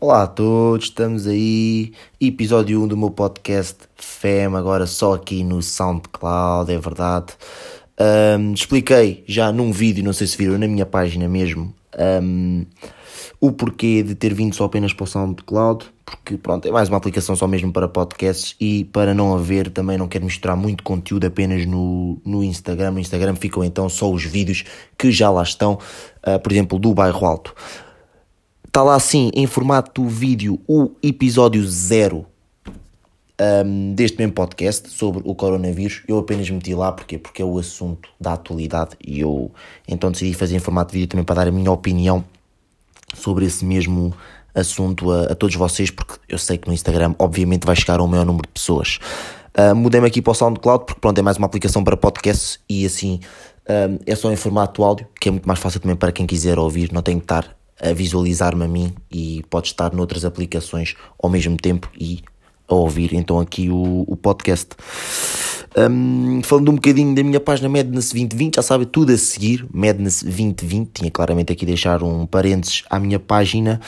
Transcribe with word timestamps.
Olá 0.00 0.22
a 0.22 0.26
todos, 0.28 0.84
estamos 0.84 1.26
aí, 1.26 1.92
episódio 2.20 2.80
1 2.84 2.86
do 2.86 2.96
meu 2.96 3.10
podcast 3.10 3.78
FEM, 3.96 4.54
agora 4.54 4.86
só 4.86 5.14
aqui 5.14 5.42
no 5.42 5.60
SoundCloud, 5.60 6.72
é 6.72 6.78
verdade. 6.78 7.32
Um, 8.38 8.52
expliquei 8.52 9.24
já 9.26 9.50
num 9.50 9.72
vídeo, 9.72 10.04
não 10.04 10.12
sei 10.12 10.28
se 10.28 10.38
viram, 10.38 10.56
na 10.56 10.68
minha 10.68 10.86
página 10.86 11.28
mesmo, 11.28 11.74
um, 12.22 12.64
o 13.40 13.50
porquê 13.50 14.04
de 14.04 14.14
ter 14.14 14.32
vindo 14.32 14.54
só 14.54 14.66
apenas 14.66 14.92
para 14.92 15.02
o 15.02 15.06
SoundCloud, 15.08 15.86
porque 16.06 16.36
pronto, 16.36 16.68
é 16.68 16.70
mais 16.70 16.88
uma 16.88 16.96
aplicação 16.96 17.34
só 17.34 17.48
mesmo 17.48 17.72
para 17.72 17.88
podcasts 17.88 18.54
e 18.60 18.84
para 18.84 19.12
não 19.12 19.34
haver, 19.34 19.68
também 19.68 19.98
não 19.98 20.06
quero 20.06 20.24
misturar 20.24 20.56
muito 20.56 20.84
conteúdo 20.84 21.26
apenas 21.26 21.66
no, 21.66 22.18
no 22.24 22.44
Instagram. 22.44 22.92
No 22.92 23.00
Instagram 23.00 23.34
ficam 23.34 23.64
então 23.64 23.88
só 23.88 24.08
os 24.08 24.22
vídeos 24.22 24.62
que 24.96 25.10
já 25.10 25.28
lá 25.28 25.42
estão, 25.42 25.76
uh, 26.24 26.38
por 26.38 26.52
exemplo, 26.52 26.78
do 26.78 26.94
Bairro 26.94 27.26
Alto. 27.26 27.52
Está 28.78 28.84
lá 28.84 28.94
assim, 28.94 29.32
em 29.34 29.44
formato 29.44 30.06
vídeo, 30.06 30.60
o 30.68 30.92
episódio 31.02 31.66
zero 31.66 32.24
um, 33.66 33.92
deste 33.92 34.16
mesmo 34.16 34.34
podcast 34.34 34.88
sobre 34.88 35.20
o 35.24 35.34
coronavírus. 35.34 36.04
Eu 36.06 36.16
apenas 36.16 36.48
meti 36.48 36.72
lá 36.76 36.92
porque, 36.92 37.18
porque 37.18 37.42
é 37.42 37.44
o 37.44 37.58
assunto 37.58 38.08
da 38.20 38.34
atualidade 38.34 38.90
e 39.04 39.18
eu 39.18 39.50
então 39.88 40.12
decidi 40.12 40.32
fazer 40.32 40.54
em 40.54 40.60
formato 40.60 40.92
vídeo 40.92 41.08
também 41.08 41.24
para 41.24 41.34
dar 41.34 41.48
a 41.48 41.50
minha 41.50 41.72
opinião 41.72 42.24
sobre 43.14 43.46
esse 43.46 43.64
mesmo 43.64 44.14
assunto 44.54 45.10
a, 45.10 45.24
a 45.24 45.34
todos 45.34 45.56
vocês, 45.56 45.90
porque 45.90 46.14
eu 46.28 46.38
sei 46.38 46.56
que 46.56 46.68
no 46.68 46.72
Instagram, 46.72 47.16
obviamente, 47.18 47.66
vai 47.66 47.74
chegar 47.74 47.98
a 47.98 48.04
um 48.04 48.06
maior 48.06 48.24
número 48.24 48.46
de 48.46 48.52
pessoas. 48.52 49.00
Uh, 49.58 49.74
Mudei-me 49.74 50.06
aqui 50.06 50.22
para 50.22 50.30
o 50.30 50.34
SoundCloud 50.34 50.84
porque, 50.84 51.00
pronto, 51.00 51.18
é 51.18 51.22
mais 51.22 51.36
uma 51.36 51.46
aplicação 51.46 51.82
para 51.82 51.96
podcasts 51.96 52.60
e 52.70 52.86
assim 52.86 53.18
um, 53.68 53.98
é 54.06 54.14
só 54.14 54.30
em 54.30 54.36
formato 54.36 54.84
áudio, 54.84 55.08
que 55.20 55.30
é 55.30 55.32
muito 55.32 55.48
mais 55.48 55.58
fácil 55.58 55.80
também 55.80 55.96
para 55.96 56.12
quem 56.12 56.28
quiser 56.28 56.60
ouvir, 56.60 56.92
não 56.92 57.02
tem 57.02 57.18
que 57.18 57.24
estar 57.24 57.57
a 57.80 57.92
visualizar-me 57.92 58.64
a 58.64 58.68
mim 58.68 58.92
e 59.10 59.44
pode 59.48 59.68
estar 59.68 59.92
noutras 59.92 60.24
aplicações 60.24 60.94
ao 61.22 61.30
mesmo 61.30 61.56
tempo 61.56 61.90
e 61.98 62.20
a 62.68 62.74
ouvir 62.74 63.14
então 63.14 63.40
aqui 63.40 63.70
o, 63.70 64.04
o 64.06 64.16
podcast. 64.16 64.68
Um, 65.76 66.42
falando 66.42 66.70
um 66.70 66.74
bocadinho 66.74 67.14
da 67.14 67.22
minha 67.22 67.40
página 67.40 67.68
Madness 67.68 68.10
2020, 68.12 68.56
já 68.56 68.62
sabe 68.62 68.86
tudo 68.86 69.12
a 69.12 69.16
seguir, 69.16 69.66
Madness 69.72 70.22
2020, 70.22 70.90
tinha 70.92 71.10
claramente 71.10 71.52
aqui 71.52 71.64
deixar 71.64 72.02
um 72.02 72.26
parênteses 72.26 72.84
à 72.90 72.98
minha 72.98 73.18
página, 73.18 73.80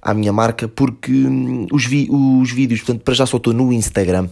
à 0.00 0.14
minha 0.14 0.32
marca, 0.32 0.68
porque 0.68 1.12
hum, 1.12 1.66
os, 1.72 1.84
vi, 1.84 2.08
os 2.10 2.50
vídeos, 2.50 2.80
portanto, 2.80 3.02
para 3.02 3.14
já 3.14 3.26
só 3.26 3.36
estou 3.36 3.52
no 3.52 3.72
Instagram, 3.72 4.28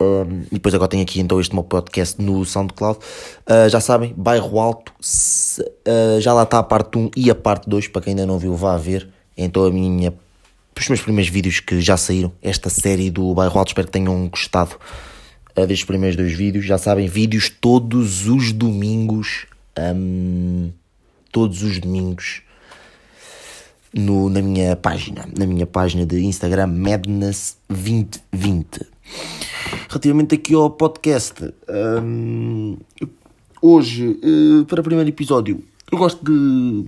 um, 0.00 0.42
e 0.50 0.54
depois 0.54 0.74
agora 0.74 0.88
tenho 0.88 1.02
aqui 1.02 1.20
então 1.20 1.40
este 1.40 1.54
meu 1.54 1.64
podcast 1.64 2.20
no 2.20 2.44
SoundCloud. 2.44 2.98
Uh, 3.46 3.68
já 3.68 3.80
sabem, 3.80 4.12
Bairro 4.16 4.58
Alto, 4.58 4.92
se, 5.00 5.62
uh, 5.62 6.20
já 6.20 6.32
lá 6.32 6.42
está 6.42 6.58
a 6.58 6.62
parte 6.62 6.98
1 6.98 7.10
e 7.16 7.30
a 7.30 7.34
parte 7.34 7.68
2, 7.68 7.88
para 7.88 8.02
quem 8.02 8.12
ainda 8.12 8.26
não 8.26 8.38
viu, 8.38 8.54
vá 8.54 8.76
ver. 8.76 9.08
Então 9.36 9.64
a 9.64 9.70
minha, 9.70 10.12
os 10.78 10.88
meus 10.88 11.00
primeiros 11.00 11.30
vídeos 11.30 11.60
que 11.60 11.80
já 11.80 11.96
saíram, 11.96 12.32
esta 12.42 12.68
série 12.68 13.10
do 13.10 13.32
Bairro 13.34 13.58
Alto, 13.58 13.68
espero 13.68 13.86
que 13.86 13.92
tenham 13.92 14.28
gostado 14.28 14.76
uh, 15.56 15.66
destes 15.66 15.86
primeiros 15.86 16.16
dois 16.16 16.32
vídeos. 16.32 16.66
Já 16.66 16.76
sabem, 16.76 17.08
vídeos 17.08 17.48
todos 17.48 18.26
os 18.26 18.52
domingos, 18.52 19.46
um, 19.78 20.70
todos 21.32 21.62
os 21.62 21.78
domingos. 21.78 22.42
No, 23.94 24.28
na 24.28 24.42
minha 24.42 24.76
página, 24.76 25.26
na 25.38 25.46
minha 25.46 25.66
página 25.66 26.04
de 26.04 26.22
Instagram, 26.22 26.68
Madness2020. 26.68 28.95
Relativamente 29.88 30.34
aqui 30.34 30.54
ao 30.54 30.70
podcast, 30.70 31.54
um, 32.02 32.76
hoje, 33.62 34.20
uh, 34.22 34.64
para 34.66 34.80
o 34.80 34.84
primeiro 34.84 35.08
episódio, 35.08 35.62
eu 35.90 35.98
gosto 35.98 36.24
de 36.24 36.86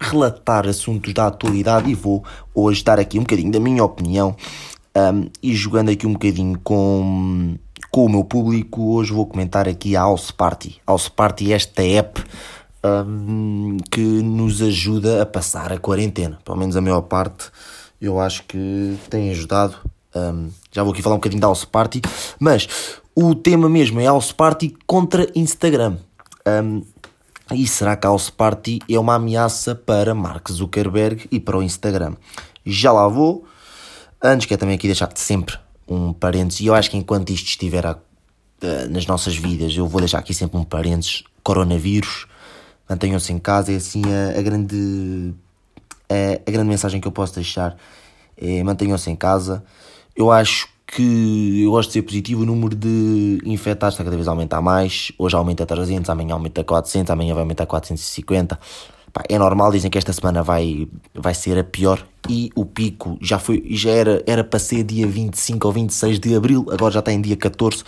relatar 0.00 0.66
assuntos 0.66 1.12
da 1.12 1.26
atualidade 1.26 1.90
e 1.90 1.94
vou 1.94 2.24
hoje 2.54 2.82
dar 2.84 2.98
aqui 2.98 3.18
um 3.18 3.22
bocadinho 3.22 3.52
da 3.52 3.60
minha 3.60 3.84
opinião 3.84 4.34
um, 4.94 5.28
e 5.42 5.54
jogando 5.54 5.90
aqui 5.90 6.06
um 6.06 6.12
bocadinho 6.12 6.58
com, 6.62 7.56
com 7.90 8.06
o 8.06 8.08
meu 8.08 8.24
público. 8.24 8.94
Hoje 8.94 9.12
vou 9.12 9.26
comentar 9.26 9.68
aqui 9.68 9.96
a 9.96 10.00
House 10.00 10.30
Party. 10.30 10.80
House 10.86 11.08
Party, 11.08 11.52
esta 11.52 11.82
app 11.82 12.22
um, 12.84 13.76
que 13.90 14.00
nos 14.00 14.62
ajuda 14.62 15.22
a 15.22 15.26
passar 15.26 15.72
a 15.72 15.78
quarentena. 15.78 16.38
Pelo 16.44 16.58
menos 16.58 16.76
a 16.76 16.80
maior 16.80 17.02
parte, 17.02 17.50
eu 18.00 18.20
acho 18.20 18.44
que 18.44 18.96
tem 19.08 19.30
ajudado 19.30 19.76
um, 20.14 20.48
já 20.72 20.82
vou 20.82 20.92
aqui 20.92 21.02
falar 21.02 21.16
um 21.16 21.18
bocadinho 21.18 21.40
da 21.40 21.48
House 21.48 21.64
Party, 21.64 22.00
mas 22.38 22.68
o 23.14 23.34
tema 23.34 23.68
mesmo 23.68 24.00
é 24.00 24.04
House 24.04 24.32
Party 24.32 24.74
contra 24.86 25.28
Instagram. 25.34 25.96
Um, 26.46 26.82
e 27.52 27.66
será 27.66 27.96
que 27.96 28.06
a 28.06 28.10
House 28.10 28.30
Party 28.30 28.78
é 28.88 28.98
uma 28.98 29.16
ameaça 29.16 29.74
para 29.74 30.14
Mark 30.14 30.48
Zuckerberg 30.50 31.26
e 31.30 31.40
para 31.40 31.58
o 31.58 31.62
Instagram? 31.62 32.14
Já 32.64 32.92
lá 32.92 33.08
vou. 33.08 33.44
Antes, 34.22 34.46
quero 34.46 34.60
também 34.60 34.76
aqui 34.76 34.86
deixar 34.86 35.10
sempre 35.16 35.58
um 35.88 36.12
parênteses, 36.12 36.60
e 36.60 36.66
eu 36.66 36.74
acho 36.74 36.90
que 36.90 36.96
enquanto 36.96 37.30
isto 37.30 37.48
estiver 37.48 37.84
a, 37.84 37.92
uh, 37.92 38.88
nas 38.90 39.06
nossas 39.06 39.34
vidas, 39.34 39.76
eu 39.76 39.88
vou 39.88 40.00
deixar 40.00 40.18
aqui 40.18 40.32
sempre 40.32 40.56
um 40.56 40.64
parênteses: 40.64 41.24
coronavírus, 41.42 42.26
mantenham-se 42.88 43.32
em 43.32 43.38
casa, 43.38 43.72
é 43.72 43.76
assim 43.76 44.02
a, 44.04 44.38
a 44.38 44.42
grande, 44.42 45.34
a, 46.08 46.48
a 46.48 46.50
grande 46.50 46.68
mensagem 46.68 47.00
que 47.00 47.08
eu 47.08 47.12
posso 47.12 47.34
deixar. 47.34 47.76
É, 48.36 48.62
mantenham-se 48.62 49.10
em 49.10 49.16
casa, 49.16 49.62
eu 50.16 50.30
acho 50.30 50.68
que 50.86 51.62
eu 51.62 51.70
gosto 51.70 51.90
de 51.90 51.92
ser 51.94 52.02
positivo, 52.02 52.42
o 52.42 52.46
número 52.46 52.74
de 52.74 53.38
infectados 53.44 53.94
está 53.94 54.04
cada 54.04 54.16
vez 54.16 54.26
a 54.26 54.32
aumentar 54.32 54.60
mais. 54.60 55.12
Hoje 55.16 55.36
aumenta 55.36 55.62
a 55.62 55.66
300, 55.66 56.10
amanhã 56.10 56.34
aumenta 56.34 56.60
a 56.60 56.64
400, 56.64 57.10
amanhã 57.10 57.32
vai 57.32 57.42
aumentar 57.42 57.64
a 57.64 57.66
450. 57.66 58.58
Pá, 59.12 59.22
é 59.28 59.38
normal, 59.38 59.72
dizem 59.72 59.90
que 59.90 59.98
esta 59.98 60.12
semana 60.12 60.42
vai, 60.42 60.88
vai 61.14 61.34
ser 61.34 61.58
a 61.58 61.64
pior 61.64 62.04
e 62.28 62.50
o 62.54 62.64
pico 62.64 63.18
já 63.20 63.38
foi 63.38 63.64
já 63.70 63.90
era, 63.90 64.22
era 64.26 64.44
para 64.44 64.58
ser 64.58 64.84
dia 64.84 65.06
25 65.06 65.66
ou 65.66 65.72
26 65.72 66.20
de 66.20 66.34
abril, 66.34 66.66
agora 66.70 66.92
já 66.92 67.00
está 67.00 67.12
em 67.12 67.20
dia 67.20 67.36
14. 67.36 67.82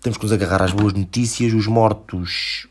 Temos 0.00 0.16
que 0.16 0.24
nos 0.24 0.32
agarrar 0.32 0.62
às 0.62 0.72
boas 0.72 0.94
notícias. 0.94 1.52
Os 1.52 1.66
mortos 1.66 2.66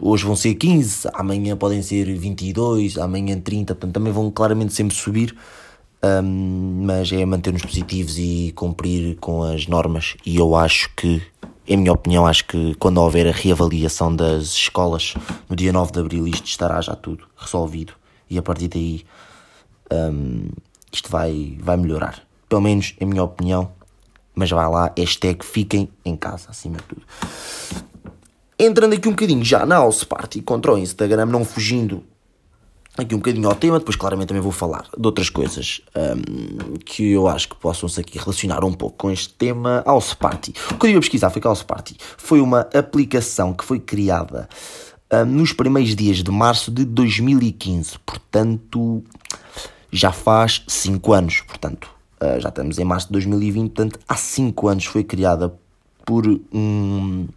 hoje 0.00 0.24
vão 0.24 0.34
ser 0.34 0.54
15, 0.54 1.08
amanhã 1.12 1.56
podem 1.56 1.82
ser 1.82 2.04
22, 2.16 2.98
amanhã 2.98 3.38
30, 3.38 3.74
portanto 3.74 3.94
também 3.94 4.12
vão 4.12 4.30
claramente 4.30 4.72
sempre 4.72 4.94
subir 4.94 5.36
um, 6.02 6.82
mas 6.84 7.12
é 7.12 7.24
manter-nos 7.24 7.62
positivos 7.62 8.18
e 8.18 8.52
cumprir 8.54 9.16
com 9.16 9.42
as 9.42 9.66
normas. 9.66 10.16
E 10.24 10.36
eu 10.36 10.56
acho 10.56 10.90
que, 10.96 11.22
em 11.66 11.76
minha 11.76 11.92
opinião, 11.92 12.26
acho 12.26 12.44
que 12.46 12.74
quando 12.76 12.98
houver 12.98 13.26
a 13.26 13.32
reavaliação 13.32 14.14
das 14.14 14.54
escolas 14.54 15.14
no 15.48 15.56
dia 15.56 15.72
9 15.72 15.92
de 15.92 16.00
abril, 16.00 16.26
isto 16.26 16.46
estará 16.46 16.80
já 16.80 16.94
tudo 16.94 17.24
resolvido 17.36 17.92
e 18.30 18.38
a 18.38 18.42
partir 18.42 18.68
daí 18.68 19.04
um, 19.92 20.48
isto 20.92 21.10
vai, 21.10 21.58
vai 21.60 21.76
melhorar. 21.76 22.22
Pelo 22.48 22.60
menos, 22.62 22.94
em 23.00 23.06
minha 23.06 23.24
opinião. 23.24 23.70
Mas 24.34 24.50
vai 24.50 24.68
lá, 24.68 24.92
hashtag 24.96 25.44
fiquem 25.44 25.88
em 26.04 26.16
casa, 26.16 26.50
acima 26.50 26.76
de 26.76 26.84
tudo. 26.84 27.02
Entrando 28.58 28.94
aqui 28.94 29.08
um 29.08 29.12
bocadinho 29.12 29.44
já 29.44 29.66
na 29.66 29.76
House 29.76 30.04
Party 30.04 30.40
contra 30.40 30.72
o 30.72 30.78
Instagram, 30.78 31.26
não 31.26 31.44
fugindo 31.44 32.04
aqui 32.96 33.14
um 33.14 33.18
bocadinho 33.18 33.48
ao 33.48 33.54
tema, 33.54 33.78
depois 33.78 33.96
claramente 33.96 34.28
também 34.28 34.42
vou 34.42 34.52
falar 34.52 34.86
de 34.96 35.06
outras 35.06 35.30
coisas 35.30 35.80
um, 35.96 36.76
que 36.84 37.12
eu 37.12 37.28
acho 37.28 37.48
que 37.48 37.56
possam-se 37.56 38.00
aqui 38.00 38.18
relacionar 38.18 38.64
um 38.64 38.72
pouco 38.72 38.96
com 38.96 39.10
este 39.10 39.32
tema. 39.34 39.82
House 39.86 40.14
Party. 40.14 40.54
O 40.70 40.74
que 40.74 40.86
eu 40.86 40.90
ia 40.90 41.00
pesquisar 41.00 41.30
foi 41.30 41.40
que 41.40 41.46
House 41.46 41.62
Party 41.62 41.96
foi 42.16 42.40
uma 42.40 42.60
aplicação 42.74 43.52
que 43.52 43.64
foi 43.64 43.78
criada 43.78 44.48
um, 45.12 45.24
nos 45.24 45.52
primeiros 45.52 45.94
dias 45.94 46.22
de 46.22 46.30
março 46.30 46.70
de 46.70 46.84
2015, 46.84 47.98
portanto 48.04 49.02
já 49.92 50.12
faz 50.12 50.62
5 50.68 51.12
anos, 51.12 51.40
portanto 51.42 51.90
uh, 52.22 52.40
já 52.40 52.48
estamos 52.48 52.78
em 52.78 52.84
março 52.84 53.08
de 53.08 53.12
2020, 53.14 53.72
portanto 53.72 54.00
há 54.08 54.16
5 54.16 54.68
anos 54.68 54.84
foi 54.84 55.04
criada 55.04 55.52
por 56.04 56.26
um 56.52 57.28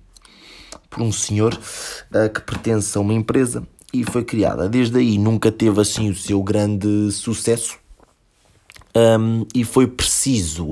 por 0.90 1.02
um 1.02 1.12
senhor 1.12 1.56
uh, 1.56 2.30
que 2.32 2.42
pertence 2.42 2.96
a 2.96 3.02
uma 3.02 3.14
empresa 3.14 3.68
e 3.94 4.04
foi 4.04 4.24
criada. 4.24 4.68
Desde 4.68 4.98
aí 4.98 5.18
nunca 5.20 5.52
teve 5.52 5.80
assim 5.80 6.10
o 6.10 6.16
seu 6.16 6.42
grande 6.42 7.12
sucesso 7.12 7.78
um, 8.96 9.46
e 9.54 9.64
foi 9.64 9.88
preciso 9.88 10.72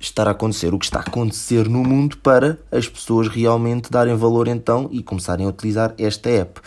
estar 0.00 0.28
a 0.28 0.32
acontecer 0.32 0.74
o 0.74 0.78
que 0.78 0.84
está 0.84 0.98
a 0.98 1.02
acontecer 1.02 1.68
no 1.68 1.82
mundo 1.82 2.16
para 2.18 2.58
as 2.70 2.88
pessoas 2.88 3.28
realmente 3.28 3.90
darem 3.90 4.14
valor 4.16 4.48
então 4.48 4.88
e 4.92 5.02
começarem 5.02 5.46
a 5.46 5.48
utilizar 5.48 5.94
esta 5.98 6.28
app. 6.28 6.60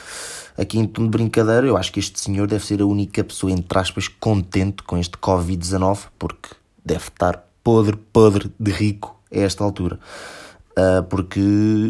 Aqui 0.57 0.79
em 0.79 0.87
tom 0.87 1.03
de 1.03 1.09
brincadeira, 1.09 1.67
eu 1.67 1.77
acho 1.77 1.91
que 1.91 1.99
este 1.99 2.19
senhor 2.19 2.47
deve 2.47 2.65
ser 2.65 2.81
a 2.81 2.85
única 2.85 3.23
pessoa, 3.23 3.51
entre 3.51 3.77
aspas, 3.77 4.07
contente 4.07 4.81
com 4.81 4.97
este 4.97 5.15
Covid-19, 5.17 6.07
porque 6.17 6.49
deve 6.83 7.09
estar 7.09 7.47
podre, 7.63 7.95
podre 8.11 8.51
de 8.59 8.71
rico 8.71 9.15
a 9.31 9.37
esta 9.37 9.63
altura. 9.63 9.99
Uh, 10.77 11.01
porque 11.09 11.39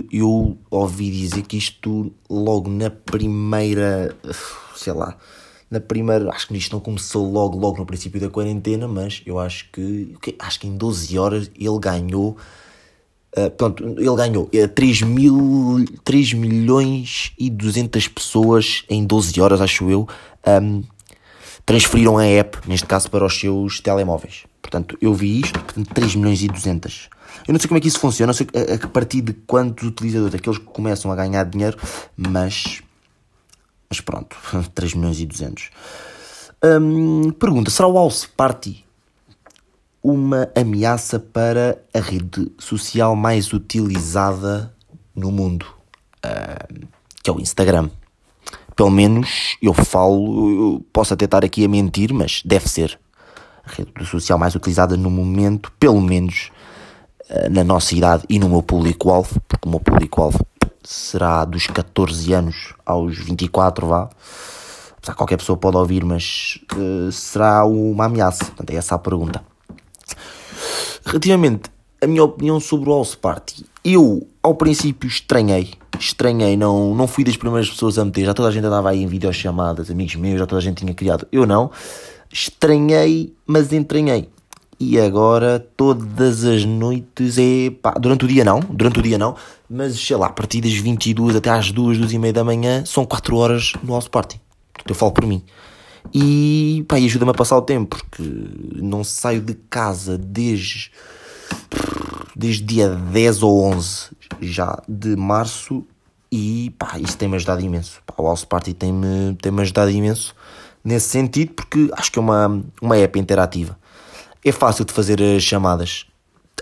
eu 0.09 0.57
ouvi 0.71 1.11
dizer 1.11 1.41
que 1.41 1.57
isto 1.57 2.13
logo 2.29 2.69
na 2.69 2.89
primeira, 2.89 4.15
sei 4.77 4.93
lá, 4.93 5.17
na 5.69 5.81
primeira, 5.81 6.29
acho 6.31 6.47
que 6.47 6.55
isto 6.55 6.71
não 6.71 6.79
começou 6.79 7.29
logo, 7.29 7.57
logo 7.57 7.79
no 7.79 7.85
princípio 7.85 8.21
da 8.21 8.29
quarentena, 8.29 8.87
mas 8.87 9.21
eu 9.25 9.37
acho 9.39 9.69
que, 9.73 10.15
acho 10.39 10.61
que 10.61 10.67
em 10.67 10.77
12 10.77 11.19
horas 11.19 11.51
ele 11.59 11.79
ganhou, 11.79 12.37
uh, 13.37 13.51
pronto, 13.51 13.83
ele 13.83 14.15
ganhou 14.15 14.45
uh, 14.45 14.67
3, 14.69 15.01
mil, 15.01 15.83
3 16.05 16.31
milhões 16.31 17.33
e 17.37 17.49
200 17.49 18.07
pessoas 18.07 18.85
em 18.89 19.05
12 19.05 19.41
horas, 19.41 19.59
acho 19.59 19.89
eu, 19.89 20.07
um, 20.63 20.81
transferiram 21.65 22.17
a 22.17 22.25
app, 22.25 22.57
neste 22.65 22.87
caso 22.87 23.11
para 23.11 23.25
os 23.25 23.37
seus 23.37 23.81
telemóveis. 23.81 24.45
Portanto, 24.61 24.97
eu 25.01 25.13
vi 25.13 25.41
isto, 25.41 25.59
portanto, 25.59 25.93
3 25.93 26.15
milhões 26.15 26.41
e 26.41 26.47
200. 26.47 27.09
Eu 27.47 27.53
não 27.53 27.59
sei 27.59 27.67
como 27.67 27.77
é 27.77 27.81
que 27.81 27.87
isso 27.87 27.99
funciona, 27.99 28.27
não 28.27 28.33
sei 28.33 28.47
a, 28.53 28.85
a 28.85 28.87
partir 28.87 29.21
de 29.21 29.33
quantos 29.33 29.87
utilizadores 29.87 30.35
é 30.35 30.39
que 30.39 30.59
começam 30.59 31.11
a 31.11 31.15
ganhar 31.15 31.43
dinheiro, 31.43 31.77
mas. 32.15 32.81
Mas 33.89 34.01
pronto, 34.01 34.35
3 34.73 34.93
milhões 34.93 35.19
e 35.19 35.25
200. 35.25 35.69
Hum, 36.63 37.31
pergunta: 37.31 37.69
será 37.69 37.87
o 37.87 37.93
House 37.93 38.25
Party 38.25 38.85
uma 40.01 40.49
ameaça 40.55 41.19
para 41.19 41.81
a 41.93 41.99
rede 41.99 42.51
social 42.57 43.15
mais 43.15 43.51
utilizada 43.51 44.73
no 45.15 45.31
mundo? 45.31 45.65
Hum, 46.25 46.87
que 47.23 47.29
é 47.29 47.33
o 47.33 47.39
Instagram. 47.39 47.89
Pelo 48.75 48.91
menos 48.91 49.57
eu 49.61 49.73
falo, 49.73 50.75
eu 50.75 50.85
posso 50.93 51.13
até 51.13 51.25
estar 51.25 51.43
aqui 51.43 51.65
a 51.65 51.67
mentir, 51.67 52.13
mas 52.13 52.41
deve 52.45 52.69
ser 52.69 52.97
a 53.65 53.71
rede 53.71 53.91
social 54.05 54.37
mais 54.37 54.55
utilizada 54.55 54.95
no 54.95 55.09
momento, 55.09 55.71
pelo 55.79 55.99
menos 55.99 56.51
na 57.49 57.63
nossa 57.63 57.95
idade 57.95 58.23
e 58.29 58.39
no 58.39 58.49
meu 58.49 58.61
público-alvo, 58.61 59.41
porque 59.47 59.67
o 59.67 59.71
meu 59.71 59.79
público-alvo 59.79 60.39
será 60.83 61.43
dos 61.45 61.67
14 61.67 62.33
anos 62.33 62.73
aos 62.85 63.17
24, 63.17 63.87
vá. 63.87 64.09
Apesar 64.97 65.15
qualquer 65.15 65.37
pessoa 65.37 65.57
pode 65.57 65.77
ouvir, 65.77 66.03
mas 66.03 66.59
uh, 66.73 67.11
será 67.11 67.65
uma 67.65 68.05
ameaça? 68.05 68.45
Portanto, 68.45 68.69
é 68.71 68.75
essa 68.75 68.95
a 68.95 68.99
pergunta. 68.99 69.43
Relativamente 71.05 71.69
a 72.01 72.07
minha 72.07 72.23
opinião 72.23 72.59
sobre 72.59 72.89
o 72.89 72.93
House 72.93 73.15
Party, 73.15 73.65
eu 73.83 74.27
ao 74.41 74.55
princípio 74.55 75.07
estranhei 75.07 75.73
estranhei, 75.99 76.55
não, 76.55 76.93
não 76.93 77.07
fui 77.07 77.23
das 77.23 77.37
primeiras 77.37 77.69
pessoas 77.69 77.97
a 77.97 78.05
meter, 78.05 78.25
já 78.25 78.33
toda 78.33 78.49
a 78.49 78.51
gente 78.51 78.65
andava 78.65 78.89
aí 78.89 79.01
em 79.01 79.07
videochamadas, 79.07 79.89
amigos 79.89 80.15
meus, 80.15 80.39
já 80.39 80.45
toda 80.45 80.59
a 80.59 80.63
gente 80.63 80.77
tinha 80.77 80.93
criado, 80.93 81.27
eu 81.31 81.45
não, 81.45 81.71
estranhei, 82.31 83.33
mas 83.45 83.73
entranhei. 83.73 84.29
E 84.79 84.99
agora 84.99 85.59
todas 85.75 86.43
as 86.45 86.63
noites 86.63 87.37
é. 87.37 87.71
Pá, 87.71 87.95
durante 87.99 88.25
o 88.25 88.27
dia 88.27 88.43
não, 88.43 88.59
durante 88.59 88.99
o 88.99 89.01
dia 89.01 89.17
não, 89.17 89.35
mas 89.69 89.99
sei 89.99 90.15
lá, 90.15 90.27
a 90.27 90.31
partir 90.31 90.61
das 90.61 90.73
22 90.73 91.35
até 91.35 91.49
às 91.49 91.71
2, 91.71 91.97
2 91.97 92.13
e 92.13 92.19
meia 92.19 92.33
da 92.33 92.43
manhã 92.43 92.85
são 92.85 93.05
4 93.05 93.35
horas 93.35 93.73
no 93.83 93.93
house 93.93 94.07
party. 94.07 94.39
Eu 94.87 94.93
falo 94.93 95.11
por 95.11 95.25
mim. 95.25 95.43
E 96.13 96.85
pá, 96.87 96.97
ajuda-me 96.97 97.31
a 97.31 97.33
passar 97.33 97.57
o 97.57 97.61
tempo, 97.61 97.97
porque 97.97 98.23
não 98.75 99.03
saio 99.03 99.41
de 99.41 99.55
casa 99.69 100.17
desde. 100.17 100.91
desde 102.35 102.63
dia 102.63 102.89
10 102.89 103.43
ou 103.43 103.63
11 103.65 104.09
já 104.39 104.79
de 104.87 105.15
março 105.15 105.83
e 106.31 106.73
pá, 106.77 106.99
isso 106.99 107.17
tem-me 107.17 107.35
ajudado 107.35 107.61
imenso. 107.61 108.01
Pá, 108.05 108.13
o 108.17 108.25
House 108.25 108.45
Party 108.45 108.73
tem-me 108.73 109.35
tem 109.41 109.59
ajudado 109.59 109.89
imenso 109.89 110.35
nesse 110.83 111.09
sentido 111.09 111.53
porque 111.53 111.89
acho 111.93 112.11
que 112.11 112.19
é 112.19 112.21
uma, 112.21 112.63
uma 112.81 112.97
app 112.97 113.19
interativa. 113.19 113.77
É 114.47 114.51
fácil 114.51 114.85
de 114.85 114.93
fazer 114.93 115.21
as 115.21 115.43
chamadas. 115.43 116.05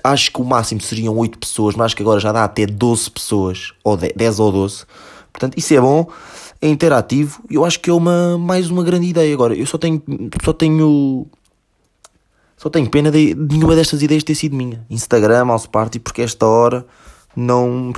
Acho 0.03 0.31
que 0.31 0.41
o 0.41 0.43
máximo 0.43 0.81
seriam 0.81 1.15
8 1.17 1.37
pessoas, 1.37 1.75
mas 1.75 1.85
acho 1.85 1.95
que 1.95 2.03
agora 2.03 2.19
já 2.19 2.31
dá 2.31 2.43
até 2.43 2.65
12 2.65 3.11
pessoas, 3.11 3.73
ou 3.83 3.95
10 3.95 4.39
ou 4.39 4.51
12. 4.51 4.85
Portanto, 5.31 5.57
isso 5.57 5.73
é 5.73 5.79
bom, 5.79 6.07
é 6.61 6.67
interativo 6.67 7.43
e 7.49 7.55
eu 7.55 7.65
acho 7.65 7.79
que 7.79 7.89
é 7.89 7.93
uma, 7.93 8.37
mais 8.37 8.69
uma 8.69 8.83
grande 8.83 9.07
ideia. 9.07 9.33
Agora, 9.33 9.55
eu 9.55 9.65
só 9.65 9.77
tenho, 9.77 10.01
só 10.43 10.53
tenho 10.53 11.27
só 12.57 12.69
tenho 12.69 12.89
pena 12.89 13.11
de, 13.11 13.33
de 13.33 13.55
nenhuma 13.57 13.75
destas 13.75 14.01
ideias 14.01 14.23
ter 14.23 14.33
sido 14.33 14.55
minha. 14.55 14.85
Instagram, 14.89 15.45
House 15.45 15.67
Party, 15.67 15.99
porque 15.99 16.21
esta 16.21 16.45
hora 16.45 16.85
não. 17.35 17.93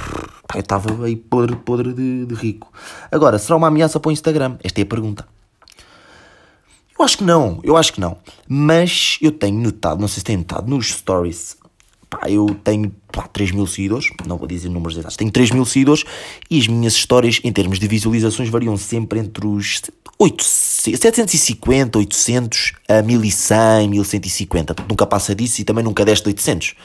eu 0.53 0.59
estava 0.59 1.05
aí 1.05 1.15
podre, 1.15 1.55
podre 1.55 1.93
de, 1.93 2.25
de, 2.25 2.35
rico. 2.35 2.71
Agora, 3.11 3.37
será 3.37 3.55
uma 3.55 3.67
ameaça 3.67 3.99
para 3.99 4.09
o 4.09 4.11
Instagram? 4.11 4.57
Esta 4.63 4.81
é 4.81 4.83
a 4.83 4.85
pergunta. 4.85 5.27
Eu 6.97 7.05
acho 7.05 7.17
que 7.17 7.23
não, 7.23 7.59
eu 7.63 7.77
acho 7.77 7.93
que 7.93 8.01
não. 8.01 8.17
Mas 8.47 9.17
eu 9.21 9.31
tenho 9.31 9.59
notado, 9.59 10.01
não 10.01 10.07
sei 10.07 10.19
se 10.19 10.25
tem 10.25 10.37
notado, 10.37 10.67
nos 10.67 10.87
stories. 10.87 11.57
Pá, 12.09 12.21
eu 12.29 12.47
tenho 12.63 12.91
pá, 13.11 13.27
3 13.27 13.51
mil 13.51 13.67
seguidores, 13.67 14.07
não 14.25 14.37
vou 14.37 14.47
dizer 14.47 14.69
números 14.69 14.97
exatos, 14.97 15.17
tenho 15.17 15.29
3 15.29 15.51
mil 15.51 15.65
seguidores 15.65 16.05
e 16.49 16.57
as 16.57 16.67
minhas 16.67 16.93
histórias, 16.93 17.41
em 17.43 17.51
termos 17.51 17.79
de 17.79 17.87
visualizações, 17.87 18.47
variam 18.49 18.77
sempre 18.77 19.19
entre 19.19 19.45
os 19.45 19.81
8, 20.17 20.43
750, 20.43 21.99
800 21.99 22.73
a 22.87 23.01
1100, 23.01 23.89
1150. 23.89 24.75
Nunca 24.89 25.05
passa 25.05 25.35
disso 25.35 25.61
e 25.61 25.63
também 25.65 25.83
nunca 25.83 26.05
deste 26.05 26.27
800. 26.27 26.75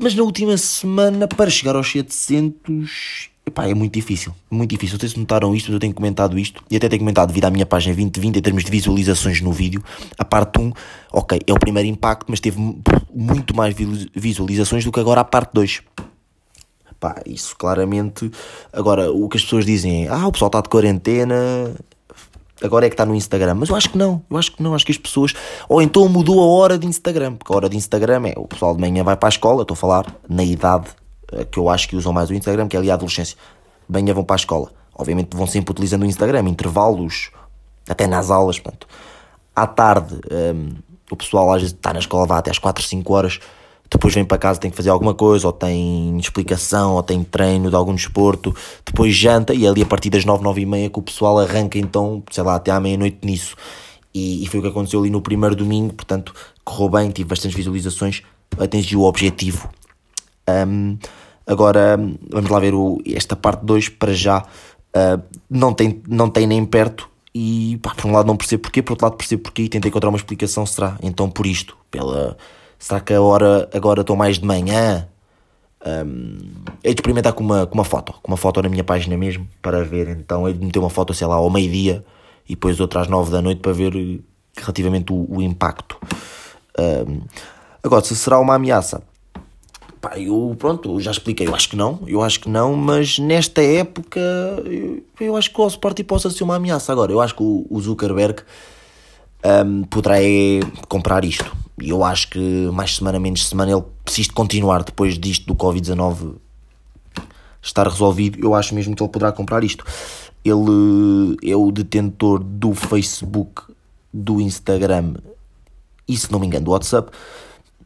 Mas 0.00 0.14
na 0.14 0.22
última 0.22 0.56
semana, 0.56 1.28
para 1.28 1.50
chegar 1.50 1.76
aos 1.76 1.90
700, 1.90 3.29
epá, 3.50 3.68
é 3.68 3.74
muito 3.74 3.92
difícil. 3.92 4.34
Muito 4.50 4.70
difícil. 4.70 4.94
Não 4.94 5.00
sei 5.00 5.08
se 5.10 5.18
notaram 5.18 5.54
isto, 5.54 5.66
mas 5.66 5.74
eu 5.74 5.80
tenho 5.80 5.94
comentado 5.94 6.38
isto. 6.38 6.62
E 6.70 6.76
até 6.76 6.88
tenho 6.88 7.00
comentado 7.00 7.28
devido 7.28 7.44
à 7.44 7.50
minha 7.50 7.66
página 7.66 7.94
2020 7.94 8.36
em 8.36 8.40
termos 8.40 8.64
de 8.64 8.70
visualizações 8.70 9.40
no 9.40 9.52
vídeo. 9.52 9.82
A 10.18 10.24
parte 10.24 10.60
1, 10.60 10.72
ok, 11.12 11.40
é 11.46 11.52
o 11.52 11.58
primeiro 11.58 11.88
impacto, 11.88 12.26
mas 12.28 12.40
teve 12.40 12.58
muito 13.14 13.54
mais 13.54 13.74
visualizações 14.14 14.84
do 14.84 14.92
que 14.92 15.00
agora 15.00 15.20
a 15.20 15.24
parte 15.24 15.50
2. 15.52 15.82
Pá, 16.98 17.22
isso 17.26 17.56
claramente. 17.56 18.30
Agora, 18.72 19.10
o 19.10 19.28
que 19.28 19.36
as 19.36 19.42
pessoas 19.42 19.64
dizem 19.64 20.06
é: 20.06 20.08
ah, 20.08 20.26
o 20.26 20.32
pessoal 20.32 20.48
está 20.48 20.60
de 20.60 20.68
quarentena, 20.68 21.74
agora 22.62 22.86
é 22.86 22.88
que 22.88 22.94
está 22.94 23.06
no 23.06 23.14
Instagram. 23.14 23.54
Mas 23.54 23.70
eu 23.70 23.76
acho 23.76 23.90
que 23.90 23.98
não, 23.98 24.22
eu 24.30 24.36
acho 24.36 24.52
que 24.52 24.62
não, 24.62 24.74
acho 24.74 24.84
que 24.84 24.92
as 24.92 24.98
pessoas. 24.98 25.32
Ou 25.68 25.80
então 25.80 26.08
mudou 26.08 26.40
a 26.40 26.46
hora 26.46 26.78
de 26.78 26.86
Instagram, 26.86 27.36
porque 27.36 27.52
a 27.52 27.56
hora 27.56 27.68
de 27.68 27.76
Instagram 27.76 28.28
é 28.28 28.34
o 28.36 28.46
pessoal 28.46 28.74
de 28.74 28.80
manhã 28.80 29.02
vai 29.02 29.16
para 29.16 29.28
a 29.28 29.30
escola, 29.30 29.62
estou 29.62 29.74
a 29.74 29.78
falar 29.78 30.14
na 30.28 30.44
idade 30.44 30.99
que 31.50 31.58
eu 31.58 31.68
acho 31.68 31.88
que 31.88 31.96
usam 31.96 32.12
mais 32.12 32.30
o 32.30 32.34
Instagram, 32.34 32.68
que 32.68 32.76
é 32.76 32.78
ali 32.78 32.90
a 32.90 32.94
adolescência. 32.94 33.36
De 33.88 34.00
manhã 34.00 34.14
vão 34.14 34.24
para 34.24 34.36
a 34.36 34.38
escola. 34.38 34.70
Obviamente 34.94 35.36
vão 35.36 35.46
sempre 35.46 35.72
utilizando 35.72 36.02
o 36.02 36.06
Instagram, 36.06 36.48
intervalos, 36.48 37.30
até 37.88 38.06
nas 38.06 38.30
aulas. 38.30 38.58
Portanto. 38.58 38.86
À 39.54 39.66
tarde, 39.66 40.14
um, 40.14 40.36
ehm, 40.36 40.68
o 41.10 41.16
pessoal 41.16 41.52
às 41.52 41.62
vezes 41.62 41.74
está 41.74 41.92
na 41.92 41.98
escola, 41.98 42.26
vai 42.26 42.38
até 42.38 42.50
às 42.50 42.58
4, 42.58 42.82
5 42.82 43.12
horas 43.12 43.40
depois 43.90 44.14
vem 44.14 44.24
para 44.24 44.38
casa 44.38 44.60
tem 44.60 44.70
que 44.70 44.76
fazer 44.76 44.90
alguma 44.90 45.12
coisa, 45.12 45.48
ou 45.48 45.52
tem 45.52 46.16
explicação, 46.16 46.94
ou 46.94 47.02
tem 47.02 47.24
treino 47.24 47.68
de 47.68 47.74
algum 47.74 47.94
desporto, 47.94 48.54
depois 48.86 49.14
janta 49.14 49.52
e 49.52 49.66
é 49.66 49.68
ali 49.68 49.82
a 49.82 49.86
partir 49.86 50.10
das 50.10 50.24
9, 50.24 50.44
9 50.44 50.60
e 50.60 50.66
meia 50.66 50.88
que 50.88 50.98
o 50.98 51.02
pessoal 51.02 51.40
arranca 51.40 51.76
então, 51.76 52.22
sei 52.30 52.44
lá, 52.44 52.54
até 52.54 52.70
à 52.70 52.78
meia-noite 52.78 53.18
nisso. 53.24 53.56
E, 54.14 54.44
e, 54.44 54.46
foi 54.46 54.60
o 54.60 54.62
que 54.62 54.68
aconteceu 54.68 55.00
ali 55.00 55.10
no 55.10 55.20
primeiro 55.20 55.56
domingo, 55.56 55.94
portanto, 55.94 56.32
correu 56.64 56.88
bem, 56.88 57.10
tive 57.10 57.28
bastantes 57.28 57.56
visualizações, 57.56 58.22
atingiu 58.58 59.00
o 59.00 59.04
objetivo. 59.04 59.68
Um, 60.48 60.98
agora, 61.46 61.98
vamos 62.30 62.50
lá 62.50 62.58
ver 62.58 62.74
o, 62.74 63.00
esta 63.06 63.36
parte 63.36 63.64
2 63.64 63.88
para 63.90 64.12
já. 64.12 64.44
Uh, 64.94 65.22
não, 65.48 65.72
tem, 65.72 66.02
não 66.08 66.28
tem 66.28 66.46
nem 66.46 66.64
perto 66.64 67.08
e 67.34 67.78
pá, 67.82 67.94
por 67.94 68.06
um 68.06 68.12
lado 68.12 68.26
não 68.26 68.36
percebo 68.36 68.62
porquê, 68.62 68.82
por 68.82 68.94
outro 68.94 69.06
lado 69.06 69.16
percebo 69.16 69.42
porquê 69.42 69.62
e 69.62 69.68
tentei 69.68 69.88
encontrar 69.88 70.08
uma 70.08 70.18
explicação, 70.18 70.66
será 70.66 70.98
então 71.00 71.30
por 71.30 71.46
isto, 71.46 71.76
pela 71.88 72.36
Será 72.80 72.98
que 72.98 73.12
a 73.12 73.20
hora 73.20 73.68
agora 73.74 74.00
estou 74.00 74.16
mais 74.16 74.38
de 74.38 74.46
manhã? 74.46 75.06
Um, 75.86 76.38
hei 76.82 76.94
de 76.94 77.00
experimentar 77.00 77.34
com 77.34 77.44
uma, 77.44 77.66
com 77.66 77.74
uma 77.74 77.84
foto, 77.84 78.14
com 78.22 78.30
uma 78.30 78.38
foto 78.38 78.62
na 78.62 78.70
minha 78.70 78.82
página 78.82 79.18
mesmo, 79.18 79.46
para 79.60 79.84
ver. 79.84 80.08
Então, 80.08 80.48
hei 80.48 80.54
de 80.54 80.64
meter 80.64 80.78
uma 80.78 80.88
foto, 80.88 81.12
sei 81.12 81.26
lá, 81.26 81.34
ao 81.34 81.50
meio-dia 81.50 82.02
e 82.48 82.54
depois 82.54 82.80
outra 82.80 83.02
às 83.02 83.08
nove 83.08 83.30
da 83.30 83.42
noite 83.42 83.60
para 83.60 83.72
ver 83.74 83.94
eh, 83.94 84.18
relativamente 84.56 85.12
o, 85.12 85.26
o 85.28 85.42
impacto. 85.42 85.98
Um, 86.78 87.20
agora, 87.82 88.02
se 88.02 88.16
será 88.16 88.38
uma 88.38 88.54
ameaça? 88.54 89.02
Pá, 90.00 90.18
eu, 90.18 90.56
pronto, 90.58 90.98
já 90.98 91.10
expliquei, 91.10 91.46
eu 91.46 91.54
acho 91.54 91.68
que 91.68 91.76
não, 91.76 92.00
eu 92.06 92.22
acho 92.22 92.40
que 92.40 92.48
não, 92.48 92.74
mas 92.74 93.18
nesta 93.18 93.62
época 93.62 94.18
eu, 94.64 95.02
eu 95.20 95.36
acho 95.36 95.52
que 95.52 95.60
o 95.60 95.66
Sporting 95.66 96.04
possa 96.04 96.30
ser 96.30 96.42
uma 96.42 96.56
ameaça. 96.56 96.90
Agora, 96.90 97.12
eu 97.12 97.20
acho 97.20 97.34
que 97.34 97.42
o, 97.42 97.66
o 97.68 97.80
Zuckerberg 97.80 98.42
um, 99.44 99.82
poderá 99.84 100.22
é 100.22 100.60
comprar 100.88 101.24
isto. 101.24 101.54
E 101.80 101.90
eu 101.90 102.04
acho 102.04 102.30
que 102.30 102.38
mais 102.72 102.96
semana, 102.96 103.18
menos 103.18 103.46
semana, 103.46 103.72
ele 103.72 103.82
precisa 104.04 104.32
continuar 104.32 104.82
depois 104.82 105.18
disto 105.18 105.46
do 105.46 105.54
Covid-19 105.54 106.36
estar 107.62 107.86
resolvido. 107.86 108.38
Eu 108.42 108.54
acho 108.54 108.74
mesmo 108.74 108.94
que 108.94 109.02
ele 109.02 109.10
poderá 109.10 109.32
comprar 109.32 109.64
isto. 109.64 109.84
Ele 110.44 111.36
é 111.44 111.56
o 111.56 111.70
detentor 111.70 112.42
do 112.42 112.74
Facebook, 112.74 113.62
do 114.12 114.40
Instagram 114.40 115.14
e, 116.08 116.16
se 116.16 116.30
não 116.32 116.38
me 116.38 116.46
engano, 116.46 116.64
do 116.66 116.70
WhatsApp. 116.70 117.10